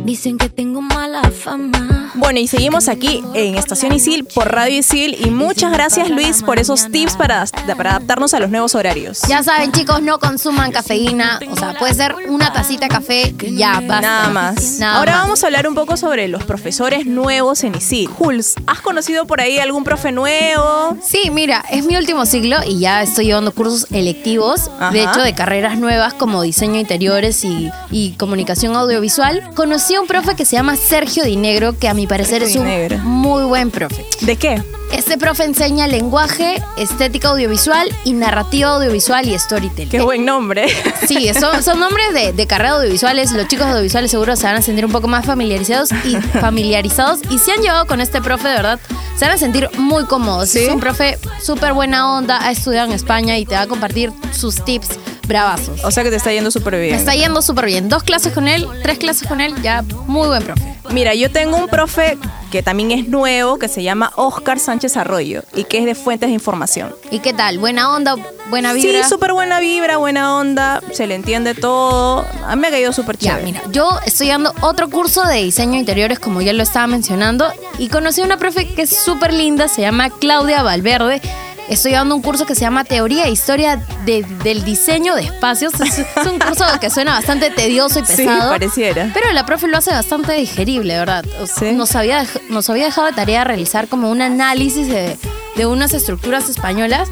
Dicen 0.07 0.37
que 0.37 0.47
tengo 0.47 0.81
mala 0.81 1.21
fama. 1.31 2.13
Bueno, 2.15 2.39
y 2.39 2.47
seguimos 2.47 2.87
aquí 2.87 3.21
en 3.33 3.55
Estación 3.55 3.91
Isil 3.91 4.23
por 4.23 4.49
Radio 4.49 4.77
Isil 4.79 5.17
y 5.19 5.29
muchas 5.31 5.69
gracias 5.73 6.09
Luis 6.09 6.43
por 6.43 6.59
esos 6.59 6.89
tips 6.89 7.17
para, 7.17 7.43
para 7.75 7.89
adaptarnos 7.91 8.33
a 8.33 8.39
los 8.39 8.49
nuevos 8.49 8.73
horarios. 8.73 9.23
Ya 9.27 9.43
saben, 9.43 9.73
chicos, 9.73 10.01
no 10.01 10.17
consuman 10.17 10.71
cafeína. 10.71 11.41
O 11.51 11.57
sea, 11.57 11.73
puede 11.77 11.93
ser 11.93 12.15
una 12.29 12.53
tacita 12.53 12.85
de 12.85 12.89
café 12.89 13.35
y 13.41 13.57
ya, 13.57 13.73
basta. 13.81 13.99
Nada 14.01 14.29
más. 14.29 14.79
Nada 14.79 14.97
Ahora 14.99 15.11
más. 15.11 15.21
vamos 15.23 15.43
a 15.43 15.47
hablar 15.47 15.67
un 15.67 15.75
poco 15.75 15.97
sobre 15.97 16.29
los 16.29 16.45
profesores 16.45 17.05
nuevos 17.05 17.65
en 17.65 17.75
ISIL. 17.75 18.07
Jules, 18.07 18.55
¿has 18.65 18.79
conocido 18.79 19.27
por 19.27 19.41
ahí 19.41 19.59
algún 19.59 19.83
profe 19.83 20.13
nuevo? 20.13 20.95
Sí, 21.03 21.31
mira, 21.31 21.65
es 21.69 21.85
mi 21.85 21.97
último 21.97 22.25
ciclo 22.25 22.55
y 22.65 22.79
ya 22.79 23.03
estoy 23.03 23.25
llevando 23.25 23.51
cursos 23.53 23.87
electivos, 23.91 24.71
Ajá. 24.79 24.91
de 24.91 25.03
hecho 25.03 25.19
de 25.19 25.35
carreras 25.35 25.77
nuevas 25.77 26.13
como 26.13 26.41
diseño 26.43 26.79
interiores 26.79 27.43
y, 27.43 27.69
y 27.91 28.13
comunicación 28.13 28.73
audiovisual. 28.77 29.51
Conocí 29.53 29.96
un 30.01 30.07
profe 30.07 30.35
que 30.35 30.45
se 30.45 30.55
llama 30.55 30.75
Sergio 30.75 31.23
Dinegro, 31.23 31.77
que 31.77 31.87
a 31.87 31.93
mi 31.93 32.07
parecer 32.07 32.41
Sergio 32.41 32.47
es 32.47 32.55
un 32.57 32.65
Dinegro. 32.65 32.97
muy 32.99 33.43
buen 33.43 33.71
profe. 33.71 34.05
¿De 34.21 34.35
qué? 34.35 34.61
Este 34.91 35.17
profe 35.17 35.43
enseña 35.43 35.85
lenguaje, 35.87 36.61
estética 36.77 37.27
audiovisual 37.29 37.89
y 38.05 38.13
narrativa 38.13 38.69
audiovisual 38.69 39.27
y 39.27 39.37
storytelling. 39.37 39.89
Qué 39.89 40.01
buen 40.01 40.23
nombre. 40.25 40.67
Sí, 41.07 41.29
son, 41.39 41.61
son 41.61 41.79
nombres 41.79 42.13
de, 42.13 42.31
de 42.33 42.47
carrera 42.47 42.71
audiovisuales. 42.77 43.31
Los 43.33 43.47
chicos 43.47 43.65
audiovisuales 43.65 44.09
seguro 44.11 44.35
se 44.37 44.43
van 44.43 44.55
a 44.55 44.61
sentir 44.61 44.85
un 44.85 44.91
poco 44.91 45.07
más 45.09 45.25
familiarizados 45.25 45.89
y 46.05 46.15
familiarizados. 46.39 47.19
Y 47.29 47.39
si 47.39 47.51
han 47.51 47.61
llevado 47.61 47.85
con 47.85 47.99
este 47.99 48.21
profe, 48.21 48.47
de 48.47 48.55
verdad, 48.55 48.79
se 49.17 49.25
van 49.25 49.33
a 49.33 49.37
sentir 49.37 49.69
muy 49.77 50.05
cómodos. 50.05 50.49
¿Sí? 50.49 50.59
Es 50.59 50.69
un 50.69 50.79
profe 50.79 51.17
súper 51.43 51.73
buena 51.73 52.13
onda, 52.17 52.39
ha 52.41 52.51
estudiado 52.51 52.87
en 52.87 52.93
España 52.93 53.37
y 53.37 53.45
te 53.45 53.55
va 53.55 53.61
a 53.61 53.67
compartir 53.67 54.11
sus 54.31 54.63
tips 54.63 54.87
bravazos. 55.27 55.83
O 55.83 55.91
sea 55.91 56.03
que 56.03 56.09
te 56.09 56.15
está 56.15 56.31
yendo 56.31 56.51
súper 56.51 56.79
bien. 56.79 56.91
Me 56.91 56.97
está 56.97 57.13
yendo 57.15 57.41
súper 57.41 57.65
bien. 57.65 57.89
Dos 57.89 58.03
clases 58.03 58.33
con 58.33 58.47
él, 58.47 58.67
tres 58.83 58.97
clases 58.97 59.27
con 59.27 59.41
él, 59.41 59.53
ya 59.61 59.83
muy 60.07 60.27
buen 60.27 60.43
profe. 60.43 60.75
Mira, 60.91 61.13
yo 61.13 61.29
tengo 61.29 61.57
un 61.57 61.67
profe 61.67 62.17
que 62.49 62.63
también 62.63 62.91
es 62.91 63.09
nuevo, 63.09 63.59
que 63.59 63.67
se 63.67 63.83
llama 63.83 64.13
Oscar 64.15 64.57
Sánchez 64.57 64.95
Arroyo 64.95 65.43
y 65.53 65.65
que 65.65 65.79
es 65.79 65.85
de 65.85 65.95
Fuentes 65.95 66.29
de 66.29 66.33
Información. 66.33 66.95
¿Y 67.11 67.19
qué 67.19 67.33
tal? 67.33 67.59
¿Buena 67.59 67.93
onda? 67.93 68.15
¿Buena 68.49 68.71
vibra? 68.71 69.03
Sí, 69.03 69.09
súper 69.09 69.33
buena 69.33 69.59
vibra, 69.59 69.97
buena 69.97 70.37
onda, 70.37 70.81
se 70.93 71.05
le 71.07 71.15
entiende 71.15 71.55
todo. 71.55 72.25
A 72.45 72.55
mí 72.55 72.61
me 72.61 72.69
ha 72.69 72.71
caído 72.71 72.93
súper 72.93 73.17
Ya, 73.17 73.31
chévere. 73.31 73.45
mira, 73.45 73.61
yo 73.71 73.89
estoy 74.05 74.29
dando 74.29 74.53
otro 74.61 74.89
curso 74.89 75.25
de 75.25 75.43
diseño 75.43 75.73
de 75.73 75.79
interiores, 75.79 76.19
como 76.19 76.41
ya 76.41 76.53
lo 76.53 76.63
estaba 76.63 76.87
mencionando, 76.87 77.51
y 77.79 77.89
conocí 77.89 78.21
a 78.21 78.23
una 78.23 78.37
profe 78.37 78.65
que 78.73 78.83
es 78.83 78.95
súper 78.95 79.33
linda, 79.33 79.67
se 79.67 79.81
llama 79.81 80.09
Claudia 80.09 80.63
Valverde. 80.63 81.21
Estoy 81.69 81.91
dando 81.91 82.15
un 82.15 82.21
curso 82.21 82.45
que 82.45 82.55
se 82.55 82.61
llama 82.61 82.85
Teoría 82.85 83.25
e 83.25 83.31
Historia 83.31 83.75
de- 84.05 84.23
del 84.43 84.63
Diseño 84.63 85.15
de 85.15 85.23
Espacios. 85.23 85.73
Es, 85.81 85.99
es 85.99 86.07
un 86.25 86.39
curso 86.39 86.63
que 86.79 86.89
suena 86.89 87.11
bastante 87.13 87.49
tedioso 87.49 87.99
y 87.99 88.05
Sí, 88.05 88.15
pesado. 88.15 88.49
pareciera. 88.51 89.11
Pero 89.13 89.31
la 89.33 89.45
profe 89.45 89.67
lo 89.67 89.77
hace 89.77 89.91
bastante 89.91 90.31
digerible, 90.33 90.97
¿verdad? 90.97 91.25
O 91.41 91.45
sea, 91.47 91.69
Sí. 91.69 91.75
nos, 91.75 91.93
había, 91.95 92.25
nos 92.49 92.69
había 92.69 92.85
dejado 92.85 93.07
de 93.07 93.13
tarea 93.13 93.43
realizar 93.43 93.87
como 93.89 94.09
un 94.11 94.21
análisis 94.21 94.87
de, 94.87 95.17
de 95.57 95.65
unas 95.65 95.93
estructuras 95.93 96.47
españolas. 96.49 97.09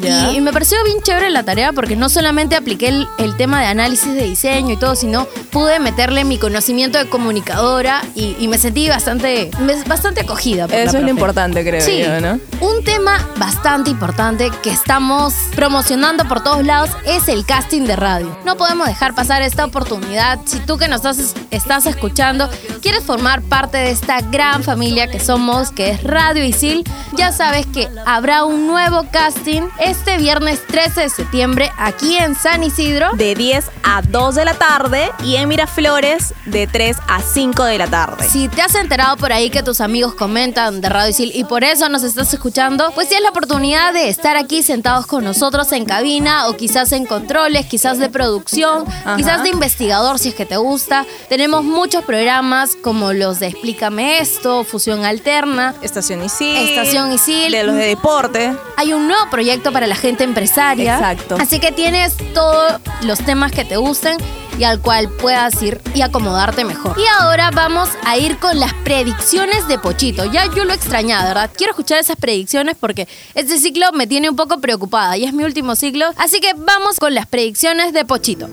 Ya. 0.00 0.32
Y, 0.32 0.36
y 0.36 0.40
me 0.40 0.52
pareció 0.52 0.82
bien 0.84 1.02
chévere 1.02 1.30
la 1.30 1.42
tarea 1.42 1.72
porque 1.72 1.96
no 1.96 2.08
solamente 2.08 2.56
apliqué 2.56 2.88
el, 2.88 3.06
el 3.18 3.36
tema 3.36 3.60
de 3.60 3.66
análisis 3.66 4.12
de 4.14 4.22
diseño 4.22 4.74
y 4.74 4.76
todo, 4.76 4.94
sino 4.96 5.26
pude 5.50 5.78
meterle 5.80 6.24
mi 6.24 6.38
conocimiento 6.38 6.98
de 6.98 7.08
comunicadora 7.08 8.02
y, 8.14 8.36
y 8.38 8.48
me 8.48 8.58
sentí 8.58 8.88
bastante, 8.88 9.50
bastante 9.86 10.20
acogida. 10.22 10.66
por 10.66 10.76
la 10.76 10.82
Eso 10.84 10.98
es 10.98 11.02
lo 11.02 11.10
importante, 11.10 11.64
creo 11.64 11.80
Sí, 11.80 12.02
yo, 12.02 12.20
¿no? 12.20 12.38
un 12.60 12.84
tema 12.84 13.18
bastante 13.36 13.90
importante 13.90 14.50
que 14.62 14.70
estamos 14.70 15.34
promocionando 15.54 16.24
por 16.26 16.42
todos 16.42 16.64
lados 16.64 16.90
es 17.04 17.28
el 17.28 17.44
casting 17.44 17.82
de 17.82 17.96
radio. 17.96 18.36
No 18.44 18.56
podemos 18.56 18.86
dejar 18.86 19.14
pasar 19.14 19.42
esta 19.42 19.64
oportunidad. 19.64 20.40
Si 20.46 20.58
tú 20.60 20.78
que 20.78 20.88
nos 20.88 21.04
estás, 21.04 21.34
estás 21.50 21.86
escuchando 21.86 22.48
quieres 22.82 23.04
formar 23.04 23.42
parte 23.42 23.78
de 23.78 23.90
esta 23.90 24.20
gran 24.20 24.62
familia 24.62 25.08
que 25.08 25.20
somos, 25.20 25.70
que 25.70 25.90
es 25.90 26.02
Radio 26.02 26.44
Isil, 26.44 26.84
ya 27.16 27.32
sabes 27.32 27.66
que 27.66 27.88
habrá 28.04 28.44
un 28.44 28.66
nuevo 28.66 29.06
casting 29.10 29.62
este 29.86 30.16
viernes 30.16 30.66
13 30.66 31.02
de 31.02 31.08
septiembre 31.10 31.70
aquí 31.78 32.16
en 32.16 32.34
San 32.34 32.64
Isidro. 32.64 33.10
De 33.14 33.34
10 33.36 33.66
a 33.84 34.02
2 34.02 34.34
de 34.34 34.44
la 34.44 34.54
tarde 34.54 35.10
y 35.22 35.36
en 35.36 35.48
Miraflores 35.48 36.34
de 36.44 36.66
3 36.66 36.96
a 37.06 37.22
5 37.22 37.64
de 37.64 37.78
la 37.78 37.86
tarde. 37.86 38.28
Si 38.28 38.48
te 38.48 38.62
has 38.62 38.74
enterado 38.74 39.16
por 39.16 39.32
ahí 39.32 39.48
que 39.48 39.62
tus 39.62 39.80
amigos 39.80 40.14
comentan 40.14 40.80
de 40.80 40.88
Radio 40.88 41.10
Isil 41.10 41.30
y 41.34 41.44
por 41.44 41.62
eso 41.62 41.88
nos 41.88 42.02
estás 42.02 42.32
escuchando, 42.34 42.90
pues 42.94 43.08
tienes 43.08 43.22
la 43.22 43.30
oportunidad 43.30 43.92
de 43.92 44.08
estar 44.08 44.36
aquí 44.36 44.62
sentados 44.64 45.06
con 45.06 45.22
nosotros 45.22 45.70
en 45.70 45.84
cabina 45.84 46.48
o 46.48 46.56
quizás 46.56 46.90
en 46.90 47.06
controles, 47.06 47.66
quizás 47.66 47.98
de 47.98 48.08
producción, 48.08 48.84
Ajá. 48.88 49.16
quizás 49.16 49.44
de 49.44 49.50
investigador 49.50 50.18
si 50.18 50.30
es 50.30 50.34
que 50.34 50.46
te 50.46 50.56
gusta. 50.56 51.06
Tenemos 51.28 51.62
muchos 51.62 52.04
programas 52.04 52.74
como 52.82 53.12
los 53.12 53.38
de 53.38 53.46
Explícame 53.48 54.18
esto, 54.18 54.64
Fusión 54.64 55.04
Alterna. 55.04 55.74
Estación 55.82 56.24
Isil. 56.24 56.56
Estación 56.56 57.12
Isil. 57.12 57.52
De 57.52 57.62
los 57.62 57.76
de 57.76 57.86
deporte. 57.86 58.52
Hay 58.76 58.92
un 58.92 59.06
nuevo 59.06 59.30
proyecto 59.30 59.72
para 59.76 59.86
la 59.86 59.94
gente 59.94 60.24
empresaria. 60.24 60.94
Exacto. 60.94 61.36
Así 61.38 61.60
que 61.60 61.70
tienes 61.70 62.16
todos 62.32 62.80
los 63.02 63.18
temas 63.18 63.52
que 63.52 63.62
te 63.62 63.76
gusten 63.76 64.16
y 64.58 64.64
al 64.64 64.80
cual 64.80 65.10
puedas 65.10 65.62
ir 65.62 65.82
y 65.94 66.00
acomodarte 66.00 66.64
mejor. 66.64 66.96
Y 66.98 67.04
ahora 67.20 67.50
vamos 67.50 67.90
a 68.02 68.16
ir 68.16 68.38
con 68.38 68.58
las 68.58 68.72
predicciones 68.72 69.68
de 69.68 69.78
Pochito. 69.78 70.24
Ya 70.32 70.46
yo 70.46 70.64
lo 70.64 70.72
extrañaba, 70.72 71.26
¿verdad? 71.26 71.50
Quiero 71.54 71.72
escuchar 71.72 71.98
esas 71.98 72.16
predicciones 72.16 72.74
porque 72.80 73.06
este 73.34 73.58
ciclo 73.58 73.92
me 73.92 74.06
tiene 74.06 74.30
un 74.30 74.36
poco 74.36 74.62
preocupada 74.62 75.18
y 75.18 75.24
es 75.24 75.34
mi 75.34 75.44
último 75.44 75.76
ciclo. 75.76 76.06
Así 76.16 76.40
que 76.40 76.54
vamos 76.54 76.98
con 76.98 77.14
las 77.14 77.26
predicciones 77.26 77.92
de 77.92 78.06
Pochito. 78.06 78.48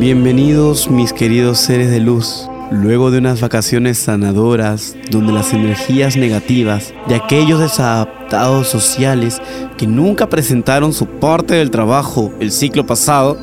Bienvenidos 0.00 0.90
mis 0.90 1.12
queridos 1.12 1.60
seres 1.60 1.92
de 1.92 2.00
luz. 2.00 2.49
Luego 2.70 3.10
de 3.10 3.18
unas 3.18 3.40
vacaciones 3.40 3.98
sanadoras, 3.98 4.94
donde 5.10 5.32
las 5.32 5.52
energías 5.52 6.16
negativas 6.16 6.94
de 7.08 7.16
aquellos 7.16 7.58
desadaptados 7.58 8.68
sociales 8.68 9.42
que 9.76 9.88
nunca 9.88 10.28
presentaron 10.28 10.92
su 10.92 11.06
parte 11.06 11.54
del 11.54 11.72
trabajo 11.72 12.32
el 12.38 12.52
ciclo 12.52 12.86
pasado, 12.86 13.36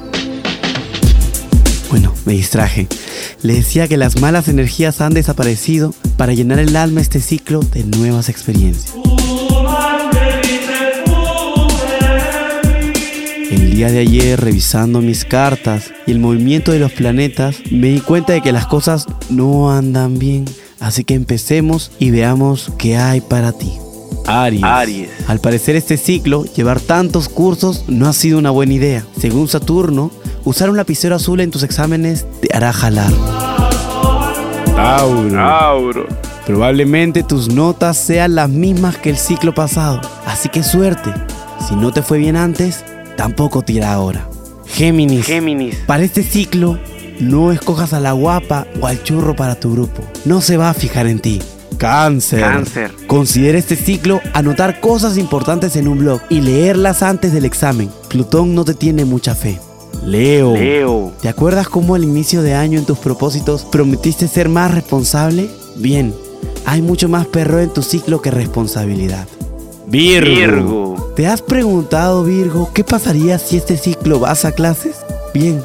bueno, 1.89 2.13
me 2.25 2.33
distraje. 2.33 2.87
Le 3.41 3.55
decía 3.55 3.89
que 3.89 3.97
las 3.97 4.21
malas 4.21 4.47
energías 4.47 5.01
han 5.01 5.13
desaparecido 5.13 5.93
para 6.15 6.33
llenar 6.33 6.59
el 6.59 6.75
alma 6.77 7.01
este 7.01 7.19
ciclo 7.19 7.59
de 7.59 7.83
nuevas 7.83 8.29
experiencias. 8.29 9.06
El 13.49 13.71
día 13.71 13.89
de 13.89 13.99
ayer, 13.99 14.39
revisando 14.39 15.01
mis 15.01 15.23
cartas 15.23 15.93
y 16.05 16.11
el 16.11 16.19
movimiento 16.19 16.71
de 16.71 16.79
los 16.79 16.91
planetas, 16.91 17.57
me 17.71 17.87
di 17.87 18.01
cuenta 18.01 18.33
de 18.33 18.41
que 18.41 18.51
las 18.51 18.67
cosas 18.67 19.05
no 19.29 19.71
andan 19.71 20.19
bien. 20.19 20.45
Así 20.79 21.05
que 21.05 21.13
empecemos 21.13 21.91
y 21.97 22.11
veamos 22.11 22.71
qué 22.77 22.97
hay 22.97 23.21
para 23.21 23.53
ti. 23.53 23.71
Aries. 24.25 25.09
Al 25.27 25.39
parecer 25.39 25.77
este 25.77 25.95
ciclo, 25.95 26.43
llevar 26.43 26.81
tantos 26.81 27.29
cursos 27.29 27.85
no 27.87 28.07
ha 28.07 28.13
sido 28.13 28.37
una 28.37 28.51
buena 28.51 28.73
idea. 28.73 29.05
Según 29.17 29.47
Saturno, 29.47 30.11
usar 30.43 30.69
un 30.69 30.75
lapicero 30.75 31.15
azul 31.15 31.39
en 31.39 31.51
tus 31.51 31.63
exámenes 31.63 32.25
te 32.41 32.55
hará 32.55 32.73
jalar. 32.73 33.13
Tauro. 34.75 36.05
Probablemente 36.45 37.23
tus 37.23 37.49
notas 37.53 37.97
sean 37.97 38.35
las 38.35 38.49
mismas 38.49 38.97
que 38.97 39.09
el 39.09 39.17
ciclo 39.17 39.53
pasado. 39.53 40.01
Así 40.25 40.49
que 40.49 40.63
suerte. 40.63 41.13
Si 41.67 41.75
no 41.75 41.91
te 41.91 42.01
fue 42.01 42.17
bien 42.19 42.35
antes, 42.35 42.83
tampoco 43.17 43.63
te 43.63 43.73
irá 43.73 43.91
ahora. 43.91 44.29
Géminis. 44.65 45.25
Géminis. 45.25 45.75
Para 45.85 46.03
este 46.03 46.23
ciclo, 46.23 46.79
no 47.19 47.51
escojas 47.51 47.91
a 47.91 47.99
la 47.99 48.13
guapa 48.13 48.67
o 48.79 48.87
al 48.87 49.03
churro 49.03 49.35
para 49.35 49.55
tu 49.55 49.73
grupo. 49.73 50.03
No 50.23 50.39
se 50.39 50.55
va 50.55 50.69
a 50.69 50.73
fijar 50.73 51.07
en 51.07 51.19
ti. 51.19 51.41
Cáncer. 51.77 52.39
Cáncer. 52.39 52.91
Considera 53.07 53.57
este 53.57 53.75
ciclo 53.75 54.21
anotar 54.33 54.79
cosas 54.79 55.17
importantes 55.17 55.75
en 55.75 55.87
un 55.87 55.99
blog 55.99 56.21
y 56.29 56.41
leerlas 56.41 57.03
antes 57.03 57.33
del 57.33 57.45
examen. 57.45 57.89
Plutón 58.07 58.55
no 58.55 58.63
te 58.63 58.73
tiene 58.73 59.03
mucha 59.03 59.35
fe. 59.35 59.59
Leo. 60.03 60.55
Leo. 60.55 61.11
¿Te 61.21 61.29
acuerdas 61.29 61.67
cómo 61.67 61.95
al 61.95 62.03
inicio 62.03 62.41
de 62.41 62.53
año 62.53 62.79
en 62.79 62.85
tus 62.85 62.97
propósitos 62.97 63.63
prometiste 63.65 64.27
ser 64.27 64.47
más 64.49 64.73
responsable? 64.73 65.49
Bien, 65.75 66.13
hay 66.65 66.81
mucho 66.81 67.09
más 67.09 67.25
perro 67.27 67.59
en 67.59 67.73
tu 67.73 67.81
ciclo 67.81 68.21
que 68.21 68.31
responsabilidad. 68.31 69.27
Virgo. 69.89 70.35
Virgo. 70.35 71.13
¿Te 71.15 71.27
has 71.27 71.41
preguntado, 71.41 72.25
Virgo, 72.25 72.71
qué 72.73 72.83
pasaría 72.83 73.39
si 73.39 73.55
este 73.55 73.77
ciclo 73.77 74.19
vas 74.19 74.43
a 74.43 74.51
clases? 74.51 74.97
Bien, 75.33 75.63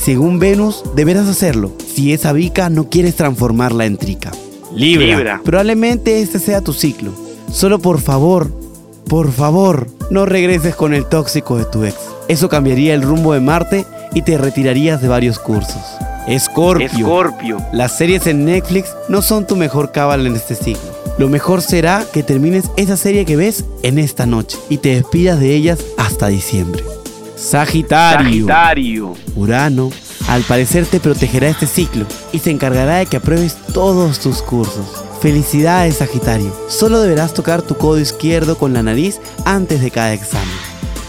según 0.00 0.38
Venus, 0.38 0.84
deberás 0.94 1.26
hacerlo, 1.26 1.72
si 1.92 2.12
esa 2.12 2.32
bica 2.32 2.70
no 2.70 2.88
quieres 2.88 3.16
transformarla 3.16 3.84
en 3.84 3.96
trica. 3.96 4.30
Libra. 4.72 5.06
Libra. 5.06 5.40
Probablemente 5.44 6.22
este 6.22 6.38
sea 6.38 6.60
tu 6.60 6.72
ciclo. 6.72 7.10
Solo 7.52 7.80
por 7.80 8.00
favor, 8.00 8.48
por 9.08 9.32
favor, 9.32 9.88
no 10.08 10.24
regreses 10.24 10.76
con 10.76 10.94
el 10.94 11.06
tóxico 11.06 11.58
de 11.58 11.64
tu 11.64 11.84
ex. 11.84 11.96
Eso 12.28 12.48
cambiaría 12.48 12.94
el 12.94 13.02
rumbo 13.02 13.32
de 13.32 13.40
Marte 13.40 13.86
y 14.14 14.22
te 14.22 14.38
retirarías 14.38 15.02
de 15.02 15.08
varios 15.08 15.40
cursos. 15.40 15.82
Escorpio. 16.28 16.86
Escorpio. 16.86 17.58
Las 17.72 17.98
series 17.98 18.28
en 18.28 18.44
Netflix 18.44 18.94
no 19.08 19.20
son 19.20 19.48
tu 19.48 19.56
mejor 19.56 19.90
cábala 19.90 20.28
en 20.28 20.36
este 20.36 20.54
ciclo. 20.54 20.93
Lo 21.16 21.28
mejor 21.28 21.62
será 21.62 22.04
que 22.12 22.24
termines 22.24 22.70
esa 22.76 22.96
serie 22.96 23.24
que 23.24 23.36
ves 23.36 23.64
en 23.82 23.98
esta 23.98 24.26
noche 24.26 24.58
y 24.68 24.78
te 24.78 24.96
despidas 24.96 25.38
de 25.38 25.54
ellas 25.54 25.78
hasta 25.96 26.26
diciembre. 26.26 26.82
Sagitario. 27.36 28.46
Sagitario. 28.46 29.14
Urano 29.36 29.90
Al 30.28 30.42
parecer 30.42 30.86
te 30.86 30.98
protegerá 30.98 31.48
este 31.48 31.66
ciclo 31.66 32.06
y 32.32 32.40
se 32.40 32.50
encargará 32.50 32.96
de 32.96 33.06
que 33.06 33.18
apruebes 33.18 33.56
todos 33.72 34.18
tus 34.18 34.42
cursos. 34.42 34.86
Felicidades 35.20 35.96
Sagitario, 35.96 36.52
solo 36.68 37.00
deberás 37.00 37.32
tocar 37.32 37.62
tu 37.62 37.76
codo 37.76 38.00
izquierdo 38.00 38.58
con 38.58 38.72
la 38.72 38.82
nariz 38.82 39.20
antes 39.44 39.80
de 39.82 39.90
cada 39.90 40.12
examen. 40.12 40.48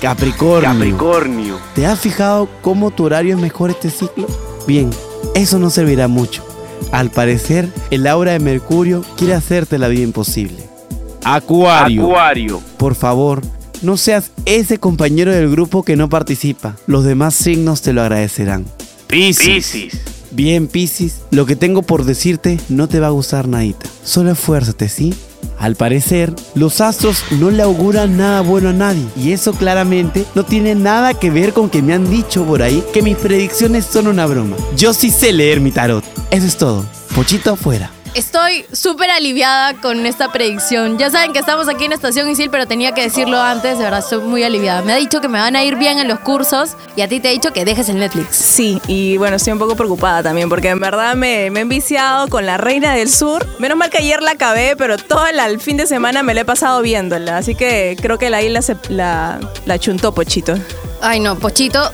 Capricornio. 0.01 0.71
Capricornio. 0.71 1.59
¿Te 1.73 1.87
has 1.87 1.99
fijado 1.99 2.47
cómo 2.61 2.91
tu 2.91 3.05
horario 3.05 3.35
es 3.35 3.41
mejor 3.41 3.71
este 3.71 3.89
ciclo? 3.89 4.27
Bien, 4.67 4.91
eso 5.33 5.57
no 5.57 5.69
servirá 5.69 6.07
mucho. 6.07 6.43
Al 6.91 7.11
parecer, 7.11 7.69
el 7.91 8.07
aura 8.07 8.31
de 8.31 8.39
Mercurio 8.39 9.03
quiere 9.17 9.33
hacerte 9.33 9.77
la 9.77 9.87
vida 9.87 10.03
imposible. 10.03 10.63
Acuario. 11.23 12.03
Acuario. 12.03 12.61
Por 12.77 12.95
favor, 12.95 13.41
no 13.81 13.97
seas 13.97 14.31
ese 14.45 14.77
compañero 14.77 15.31
del 15.31 15.49
grupo 15.49 15.83
que 15.83 15.95
no 15.95 16.09
participa. 16.09 16.75
Los 16.87 17.03
demás 17.03 17.35
signos 17.35 17.81
te 17.81 17.93
lo 17.93 18.01
agradecerán. 18.01 18.65
Piscis. 19.07 20.14
Bien, 20.35 20.67
Piscis, 20.67 21.21
lo 21.31 21.45
que 21.45 21.55
tengo 21.55 21.81
por 21.81 22.03
decirte 22.03 22.59
no 22.67 22.89
te 22.89 22.99
va 22.99 23.07
a 23.07 23.11
gustar 23.11 23.47
nadita. 23.47 23.87
Solo 24.03 24.33
esfuérzate, 24.33 24.89
¿sí? 24.89 25.13
Al 25.57 25.77
parecer, 25.77 26.33
los 26.55 26.81
astros 26.81 27.23
no 27.39 27.51
le 27.51 27.63
auguran 27.63 28.17
nada 28.17 28.41
bueno 28.41 28.67
a 28.67 28.73
nadie. 28.73 29.05
Y 29.15 29.31
eso 29.31 29.53
claramente 29.53 30.25
no 30.35 30.43
tiene 30.43 30.75
nada 30.75 31.13
que 31.13 31.29
ver 31.29 31.53
con 31.53 31.69
que 31.69 31.81
me 31.81 31.93
han 31.93 32.09
dicho 32.09 32.43
por 32.43 32.63
ahí 32.63 32.83
que 32.91 33.01
mis 33.01 33.15
predicciones 33.15 33.85
son 33.85 34.07
una 34.07 34.25
broma. 34.25 34.57
Yo 34.75 34.93
sí 34.93 35.09
sé 35.09 35.31
leer 35.31 35.61
mi 35.61 35.71
tarot. 35.71 36.03
Eso 36.31 36.45
es 36.45 36.57
todo. 36.57 36.85
Pochito 37.15 37.53
afuera. 37.53 37.94
Estoy 38.15 38.65
súper 38.71 39.11
aliviada 39.11 39.73
con 39.81 40.05
esta 40.05 40.31
predicción. 40.31 40.97
Ya 40.97 41.11
saben 41.11 41.33
que 41.33 41.39
estamos 41.39 41.67
aquí 41.67 41.83
en 41.83 41.91
Estación 41.91 42.29
Isil, 42.29 42.49
pero 42.49 42.65
tenía 42.65 42.93
que 42.93 43.01
decirlo 43.01 43.41
antes. 43.41 43.77
De 43.77 43.83
verdad, 43.83 43.99
estoy 43.99 44.19
muy 44.19 44.41
aliviada. 44.41 44.81
Me 44.83 44.93
ha 44.93 44.95
dicho 44.95 45.19
que 45.19 45.27
me 45.27 45.37
van 45.37 45.57
a 45.57 45.65
ir 45.65 45.75
bien 45.75 45.99
en 45.99 46.07
los 46.07 46.21
cursos 46.21 46.77
y 46.95 47.01
a 47.01 47.09
ti 47.09 47.19
te 47.19 47.27
ha 47.27 47.31
dicho 47.31 47.51
que 47.51 47.65
dejes 47.65 47.89
el 47.89 47.99
Netflix. 47.99 48.37
Sí, 48.37 48.81
y 48.87 49.17
bueno, 49.17 49.35
estoy 49.35 49.51
un 49.51 49.59
poco 49.59 49.75
preocupada 49.75 50.23
también 50.23 50.47
porque 50.47 50.69
en 50.69 50.79
verdad 50.79 51.15
me, 51.15 51.51
me 51.51 51.59
he 51.59 51.63
enviciado 51.63 52.29
con 52.29 52.45
La 52.45 52.55
Reina 52.55 52.93
del 52.93 53.11
Sur. 53.11 53.45
Menos 53.59 53.77
mal 53.77 53.89
que 53.89 53.97
ayer 53.97 54.23
la 54.23 54.31
acabé, 54.31 54.77
pero 54.77 54.97
todo 54.97 55.27
el, 55.27 55.37
el 55.37 55.59
fin 55.59 55.75
de 55.75 55.85
semana 55.85 56.23
me 56.23 56.33
la 56.33 56.41
he 56.41 56.45
pasado 56.45 56.81
viéndola. 56.81 57.35
Así 57.35 57.53
que 57.53 57.97
creo 58.01 58.17
que 58.17 58.29
la 58.29 58.41
isla 58.41 58.61
se, 58.61 58.77
la, 58.87 59.41
la 59.65 59.77
chuntó 59.77 60.15
Pochito. 60.15 60.55
Ay, 61.01 61.19
no, 61.19 61.35
Pochito, 61.37 61.91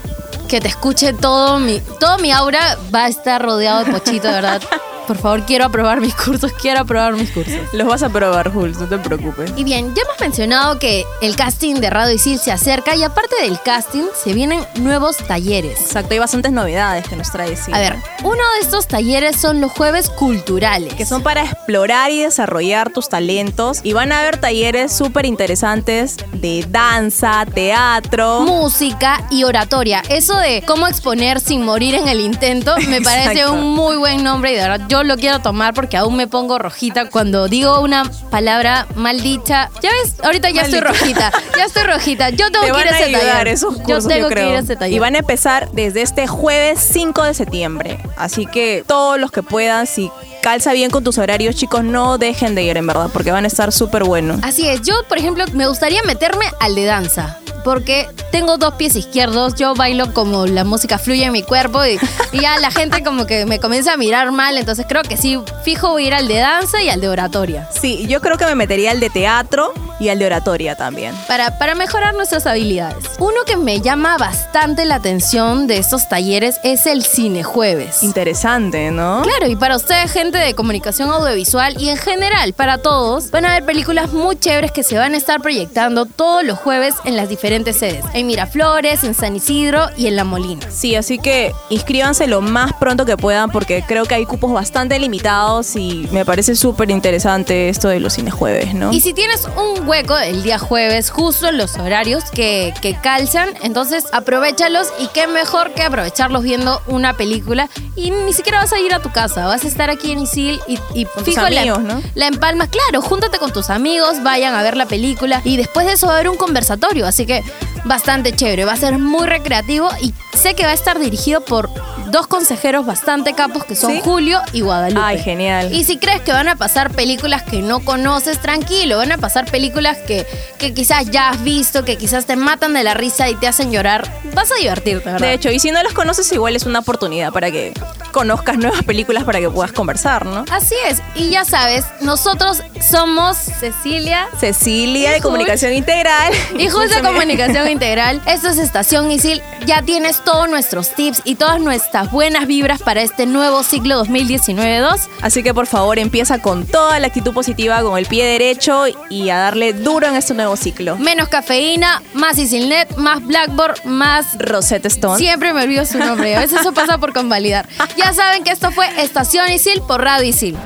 que 0.47 0.61
te 0.61 0.67
escuche 0.67 1.13
todo 1.13 1.57
mi, 1.57 1.81
todo 1.99 2.19
mi 2.19 2.31
aura 2.31 2.77
va 2.93 3.05
a 3.05 3.09
estar 3.09 3.41
rodeado 3.41 3.85
de 3.85 3.91
Pochito, 3.91 4.27
de 4.27 4.33
verdad. 4.35 4.61
Por 5.11 5.19
favor, 5.19 5.45
quiero 5.45 5.65
aprobar 5.65 5.99
mis 5.99 6.15
cursos, 6.15 6.53
quiero 6.53 6.79
aprobar 6.79 7.11
mis 7.15 7.31
cursos. 7.31 7.59
Los 7.73 7.85
vas 7.85 8.01
a 8.01 8.05
aprobar, 8.05 8.49
Jules, 8.49 8.77
no 8.77 8.87
te 8.87 8.97
preocupes. 8.97 9.51
Y 9.57 9.65
bien, 9.65 9.93
ya 9.93 10.03
hemos 10.03 10.17
mencionado 10.21 10.79
que 10.79 11.03
el 11.21 11.35
casting 11.35 11.75
de 11.75 11.89
Radio 11.89 12.15
Isil 12.15 12.39
se 12.39 12.49
acerca 12.49 12.95
y 12.95 13.03
aparte 13.03 13.35
del 13.41 13.59
casting 13.59 14.05
se 14.15 14.31
vienen 14.31 14.65
nuevos 14.75 15.17
talleres. 15.17 15.81
Exacto, 15.81 16.13
hay 16.13 16.19
bastantes 16.19 16.53
novedades 16.53 17.05
que 17.09 17.17
nos 17.17 17.29
trae 17.29 17.51
Isil. 17.51 17.73
A 17.73 17.79
ver, 17.79 17.97
uno 18.23 18.41
de 18.55 18.61
estos 18.61 18.87
talleres 18.87 19.35
son 19.35 19.59
los 19.59 19.73
jueves 19.73 20.09
culturales. 20.09 20.93
Que 20.93 21.05
son 21.05 21.23
para 21.23 21.43
explorar 21.43 22.09
y 22.11 22.21
desarrollar 22.21 22.93
tus 22.93 23.09
talentos. 23.09 23.81
Y 23.83 23.91
van 23.91 24.13
a 24.13 24.21
haber 24.21 24.37
talleres 24.37 24.95
súper 24.95 25.25
interesantes 25.25 26.15
de 26.31 26.65
danza, 26.69 27.45
teatro, 27.53 28.43
música 28.43 29.27
y 29.29 29.43
oratoria. 29.43 30.03
Eso 30.07 30.37
de 30.37 30.63
cómo 30.65 30.87
exponer 30.87 31.41
sin 31.41 31.65
morir 31.65 31.95
en 31.95 32.07
el 32.07 32.21
intento 32.21 32.77
me 32.87 33.01
parece 33.01 33.49
un 33.49 33.73
muy 33.73 33.97
buen 33.97 34.23
nombre 34.23 34.53
y 34.53 34.55
de 34.55 34.61
verdad 34.61 34.87
yo 34.87 35.00
lo 35.03 35.17
quiero 35.17 35.39
tomar 35.39 35.73
porque 35.73 35.97
aún 35.97 36.15
me 36.15 36.27
pongo 36.27 36.57
rojita 36.59 37.09
cuando 37.09 37.47
digo 37.47 37.79
una 37.81 38.03
palabra 38.29 38.87
mal 38.95 39.21
dicha. 39.21 39.69
Ya 39.81 39.89
ves, 39.91 40.15
ahorita 40.23 40.49
ya 40.49 40.63
estoy 40.63 40.81
Maldita. 40.81 41.29
rojita. 41.31 41.31
Ya 41.57 41.65
estoy 41.65 41.83
rojita. 41.83 42.29
Yo 42.29 42.51
tengo 42.51 42.61
Te 42.61 42.65
que 42.67 42.71
van 42.71 42.81
ir 42.81 42.87
a 42.87 42.91
ese 42.97 43.03
ayudar 43.05 43.21
taller. 43.31 43.47
esos 43.49 43.77
yo 43.77 43.83
cursos, 43.83 44.07
tengo 44.07 44.27
creo. 44.29 44.45
que 44.45 44.49
ir 44.51 44.55
a 44.57 44.59
ese 44.59 44.75
taller. 44.75 44.95
Y 44.95 44.99
van 44.99 45.15
a 45.15 45.19
empezar 45.19 45.69
desde 45.71 46.01
este 46.01 46.27
jueves 46.27 46.79
5 46.91 47.23
de 47.23 47.33
septiembre. 47.33 47.99
Así 48.17 48.45
que 48.45 48.83
todos 48.87 49.19
los 49.19 49.31
que 49.31 49.43
puedan, 49.43 49.87
si 49.87 50.11
calza 50.41 50.73
bien 50.73 50.89
con 50.91 51.03
tus 51.03 51.17
horarios, 51.17 51.55
chicos, 51.55 51.83
no 51.83 52.17
dejen 52.17 52.55
de 52.55 52.63
ir, 52.63 52.77
en 52.77 52.87
verdad, 52.87 53.09
porque 53.13 53.31
van 53.31 53.43
a 53.43 53.47
estar 53.47 53.71
súper 53.71 54.03
buenos. 54.03 54.39
Así 54.43 54.67
es, 54.67 54.81
yo 54.81 54.93
por 55.07 55.17
ejemplo 55.17 55.45
me 55.53 55.67
gustaría 55.67 56.01
meterme 56.03 56.45
al 56.59 56.75
de 56.75 56.85
danza. 56.85 57.37
Porque 57.63 58.07
tengo 58.31 58.57
dos 58.57 58.75
pies 58.75 58.95
izquierdos, 58.95 59.55
yo 59.55 59.75
bailo 59.75 60.13
como 60.13 60.45
la 60.45 60.63
música 60.63 60.97
fluye 60.97 61.25
en 61.25 61.31
mi 61.31 61.43
cuerpo 61.43 61.85
y, 61.85 61.99
y 62.31 62.41
ya 62.41 62.59
la 62.59 62.71
gente 62.71 63.03
como 63.03 63.25
que 63.25 63.45
me 63.45 63.59
comienza 63.59 63.93
a 63.93 63.97
mirar 63.97 64.31
mal, 64.31 64.57
entonces 64.57 64.85
creo 64.87 65.03
que 65.03 65.17
sí, 65.17 65.39
fijo 65.63 65.89
voy 65.89 66.05
a 66.05 66.07
ir 66.07 66.13
al 66.13 66.27
de 66.27 66.37
danza 66.37 66.81
y 66.81 66.89
al 66.89 67.01
de 67.01 67.09
oratoria. 67.09 67.69
Sí, 67.79 68.07
yo 68.07 68.21
creo 68.21 68.37
que 68.37 68.45
me 68.45 68.55
metería 68.55 68.91
al 68.91 68.99
de 68.99 69.09
teatro 69.09 69.73
y 69.99 70.09
al 70.09 70.17
de 70.17 70.25
oratoria 70.25 70.75
también. 70.75 71.15
Para, 71.27 71.57
para 71.59 71.75
mejorar 71.75 72.15
nuestras 72.15 72.47
habilidades. 72.47 73.05
Uno 73.19 73.43
que 73.45 73.55
me 73.55 73.81
llama 73.81 74.17
bastante 74.17 74.85
la 74.85 74.95
atención 74.95 75.67
de 75.67 75.77
estos 75.77 76.09
talleres 76.09 76.59
es 76.63 76.87
el 76.87 77.03
Cine 77.03 77.43
Jueves. 77.43 78.01
Interesante, 78.01 78.89
¿no? 78.91 79.21
Claro, 79.21 79.47
y 79.47 79.55
para 79.55 79.75
ustedes, 79.75 80.11
gente 80.11 80.39
de 80.39 80.55
comunicación 80.55 81.09
audiovisual 81.09 81.79
y 81.79 81.89
en 81.89 81.97
general 81.97 82.53
para 82.53 82.79
todos, 82.79 83.29
van 83.29 83.45
a 83.45 83.51
haber 83.51 83.65
películas 83.65 84.11
muy 84.11 84.37
chéveres 84.37 84.71
que 84.71 84.83
se 84.83 84.97
van 84.97 85.13
a 85.13 85.17
estar 85.17 85.39
proyectando 85.41 86.05
todos 86.05 86.43
los 86.43 86.57
jueves 86.57 86.95
en 87.05 87.15
las 87.15 87.29
diferentes 87.29 87.77
sedes. 87.77 88.03
En 88.13 88.20
Miraflores, 88.23 89.03
en 89.03 89.13
San 89.13 89.35
Isidro 89.35 89.87
y 89.97 90.07
en 90.07 90.15
La 90.15 90.23
Molina. 90.23 90.65
Sí, 90.71 90.95
así 90.95 91.17
que 91.19 91.53
inscríbanse 91.69 92.27
lo 92.27 92.41
más 92.41 92.73
pronto 92.73 93.05
que 93.05 93.17
puedan 93.17 93.49
porque 93.51 93.83
creo 93.87 94.05
que 94.05 94.15
hay 94.15 94.25
cupos 94.25 94.51
bastante 94.53 94.97
limitados 94.99 95.75
y 95.75 96.07
me 96.11 96.25
parece 96.25 96.55
súper 96.55 96.89
interesante 96.91 97.69
esto 97.69 97.87
de 97.89 97.99
los 97.99 98.13
cines 98.13 98.33
jueves, 98.33 98.73
¿no? 98.73 98.91
Y 98.91 99.01
si 99.01 99.13
tienes 99.13 99.45
un 99.45 99.87
hueco 99.87 100.17
el 100.17 100.43
día 100.43 100.57
jueves, 100.59 101.09
justo 101.09 101.47
en 101.47 101.57
los 101.57 101.75
horarios 101.77 102.23
que, 102.31 102.73
que 102.81 102.95
calzan, 102.95 103.49
entonces 103.61 104.05
aprovechalos 104.11 104.87
y 104.99 105.07
qué 105.07 105.27
mejor 105.27 105.71
que 105.73 105.83
aprovecharlos 105.83 106.43
viendo 106.43 106.81
una 106.87 107.13
película 107.15 107.69
y 107.95 108.11
ni 108.11 108.33
siquiera 108.33 108.59
vas 108.59 108.73
a 108.73 108.79
ir 108.79 108.93
a 108.93 108.99
tu 109.01 109.11
casa, 109.11 109.45
vas 109.47 109.63
a 109.63 109.67
estar 109.67 109.89
aquí 109.89 110.11
en 110.11 110.19
Isil 110.19 110.59
y, 110.67 110.79
y 110.93 111.05
Con 111.05 111.23
tus 111.23 111.33
fijo 111.35 111.47
la- 111.49 111.61
amigos, 111.61 111.79
¿no? 111.81 112.01
la 112.15 112.27
empalmas, 112.27 112.69
claro, 112.69 113.01
júntate 113.01 113.37
con 113.37 113.51
tus 113.51 113.69
amigos, 113.69 114.23
vayan 114.23 114.53
a 114.55 114.63
ver 114.63 114.77
la 114.77 114.85
película 114.85 115.41
y 115.43 115.57
después 115.57 115.85
de 115.85 115.93
eso 115.93 116.07
va 116.07 116.13
a 116.13 116.15
haber 116.17 116.29
un 116.29 116.37
conversatorio, 116.37 117.05
así 117.05 117.25
que 117.25 117.43
bastante 117.85 118.35
chévere, 118.35 118.65
va 118.65 118.73
a 118.73 118.77
ser 118.77 118.97
muy 118.97 119.27
recreativo 119.27 119.89
y 120.01 120.13
sé 120.33 120.53
que 120.55 120.63
va 120.63 120.71
a 120.71 120.73
estar 120.75 120.99
dirigido 120.99 121.41
por 121.41 121.69
dos 122.11 122.27
consejeros 122.27 122.85
bastante 122.85 123.33
capos 123.33 123.65
que 123.65 123.75
son 123.75 123.91
¿Sí? 123.91 124.01
Julio 124.03 124.41
y 124.53 124.61
Guadalupe. 124.61 125.01
Ay, 125.03 125.19
genial. 125.19 125.73
Y 125.73 125.83
si 125.83 125.97
crees 125.97 126.21
que 126.21 126.31
van 126.31 126.47
a 126.47 126.55
pasar 126.55 126.91
películas 126.91 127.43
que 127.43 127.61
no 127.61 127.79
conoces, 127.79 128.39
tranquilo, 128.39 128.97
van 128.97 129.11
a 129.11 129.17
pasar 129.17 129.49
películas 129.49 129.97
que, 129.99 130.25
que 130.57 130.73
quizás 130.73 131.09
ya 131.09 131.29
has 131.29 131.43
visto, 131.43 131.85
que 131.85 131.97
quizás 131.97 132.25
te 132.25 132.35
matan 132.35 132.73
de 132.73 132.83
la 132.83 132.93
risa 132.93 133.29
y 133.29 133.35
te 133.35 133.47
hacen 133.47 133.71
llorar, 133.71 134.11
vas 134.33 134.51
a 134.51 134.55
divertirte, 134.55 135.11
¿verdad? 135.11 135.27
De 135.27 135.33
hecho, 135.33 135.51
y 135.51 135.59
si 135.59 135.71
no 135.71 135.81
las 135.81 135.93
conoces, 135.93 136.31
igual 136.31 136.55
es 136.55 136.65
una 136.65 136.79
oportunidad 136.79 137.31
para 137.31 137.51
que 137.51 137.73
conozcas 138.11 138.57
nuevas 138.57 138.83
películas 138.83 139.23
para 139.23 139.39
que 139.39 139.49
puedas 139.49 139.71
conversar, 139.71 140.25
¿no? 140.25 140.45
Así 140.51 140.75
es, 140.87 141.01
y 141.15 141.29
ya 141.29 141.45
sabes, 141.45 141.85
nosotros 142.01 142.61
somos 142.81 143.37
Cecilia 143.37 144.27
Cecilia 144.39 145.11
de. 145.11 145.21
Comunicación 145.21 145.73
Integral. 145.73 146.33
y 146.57 146.67
de 146.67 147.01
Comunicación 147.01 147.69
Integral. 147.69 148.21
Esto 148.25 148.49
es 148.49 148.57
Estación 148.57 149.11
Isil. 149.11 149.41
Ya 149.65 149.81
tienes 149.81 150.23
todos 150.23 150.49
nuestros 150.49 150.93
tips 150.95 151.21
y 151.23 151.35
todas 151.35 151.59
nuestras 151.59 152.00
buenas 152.09 152.47
vibras 152.47 152.81
para 152.81 153.01
este 153.01 153.25
nuevo 153.25 153.61
ciclo 153.63 154.03
2019-2. 154.05 155.07
Así 155.21 155.43
que 155.43 155.53
por 155.53 155.67
favor 155.67 155.99
empieza 155.99 156.39
con 156.39 156.65
toda 156.65 156.99
la 156.99 157.07
actitud 157.07 157.33
positiva, 157.33 157.83
con 157.83 157.97
el 157.97 158.05
pie 158.05 158.25
derecho 158.25 158.85
y 159.09 159.29
a 159.29 159.37
darle 159.37 159.73
duro 159.73 160.07
en 160.07 160.15
este 160.15 160.33
nuevo 160.33 160.55
ciclo. 160.55 160.97
Menos 160.97 161.27
cafeína, 161.27 162.01
más 162.13 162.37
Isilnet, 162.37 162.95
más 162.95 163.23
Blackboard, 163.25 163.85
más 163.85 164.37
Rosetta 164.39 164.87
Stone. 164.87 165.17
Siempre 165.17 165.53
me 165.53 165.63
olvido 165.63 165.85
su 165.85 165.99
nombre. 165.99 166.35
A 166.35 166.39
veces 166.39 166.61
eso 166.61 166.73
pasa 166.73 166.97
por 166.97 167.13
convalidar. 167.13 167.67
Ya 167.97 168.13
saben 168.13 168.43
que 168.43 168.51
esto 168.51 168.71
fue 168.71 168.87
Estación 169.01 169.51
Isil 169.51 169.81
por 169.81 170.01
Radio 170.01 170.29
Isil. 170.29 170.57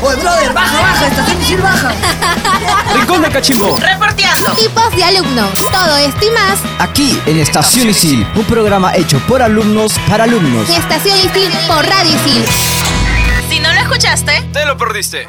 Oye, 0.00 0.16
brother, 0.16 0.52
baja, 0.52 0.80
baja, 0.80 1.06
estación 1.08 1.42
Isil 1.42 1.60
baja. 1.60 1.92
Rincón 2.94 3.22
de 3.22 3.30
Cachimbo. 3.30 3.76
Reporteando. 3.78 4.52
Tipos 4.52 4.94
de 4.94 5.04
alumnos. 5.04 5.50
Todo 5.72 5.96
esto 5.96 6.24
y 6.24 6.30
más. 6.30 6.60
Aquí 6.78 7.20
en 7.26 7.40
Estación 7.40 7.88
Isil, 7.88 8.26
un 8.36 8.44
programa 8.44 8.94
hecho 8.94 9.18
por 9.26 9.42
alumnos 9.42 9.98
para 10.08 10.24
alumnos. 10.24 10.68
Estación 10.70 11.18
Isil 11.18 11.52
por 11.66 11.84
Radio 11.84 12.14
Isil. 12.14 12.44
Si 13.48 13.58
no 13.58 13.72
lo 13.72 13.80
escuchaste, 13.80 14.48
Te 14.52 14.64
lo 14.66 14.76
perdiste. 14.76 15.26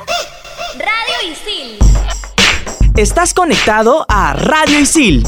Radio 0.77 1.31
Isil. 1.31 1.79
Estás 2.95 3.33
conectado 3.33 4.05
a 4.07 4.33
Radio 4.33 4.79
Isil 4.79 5.23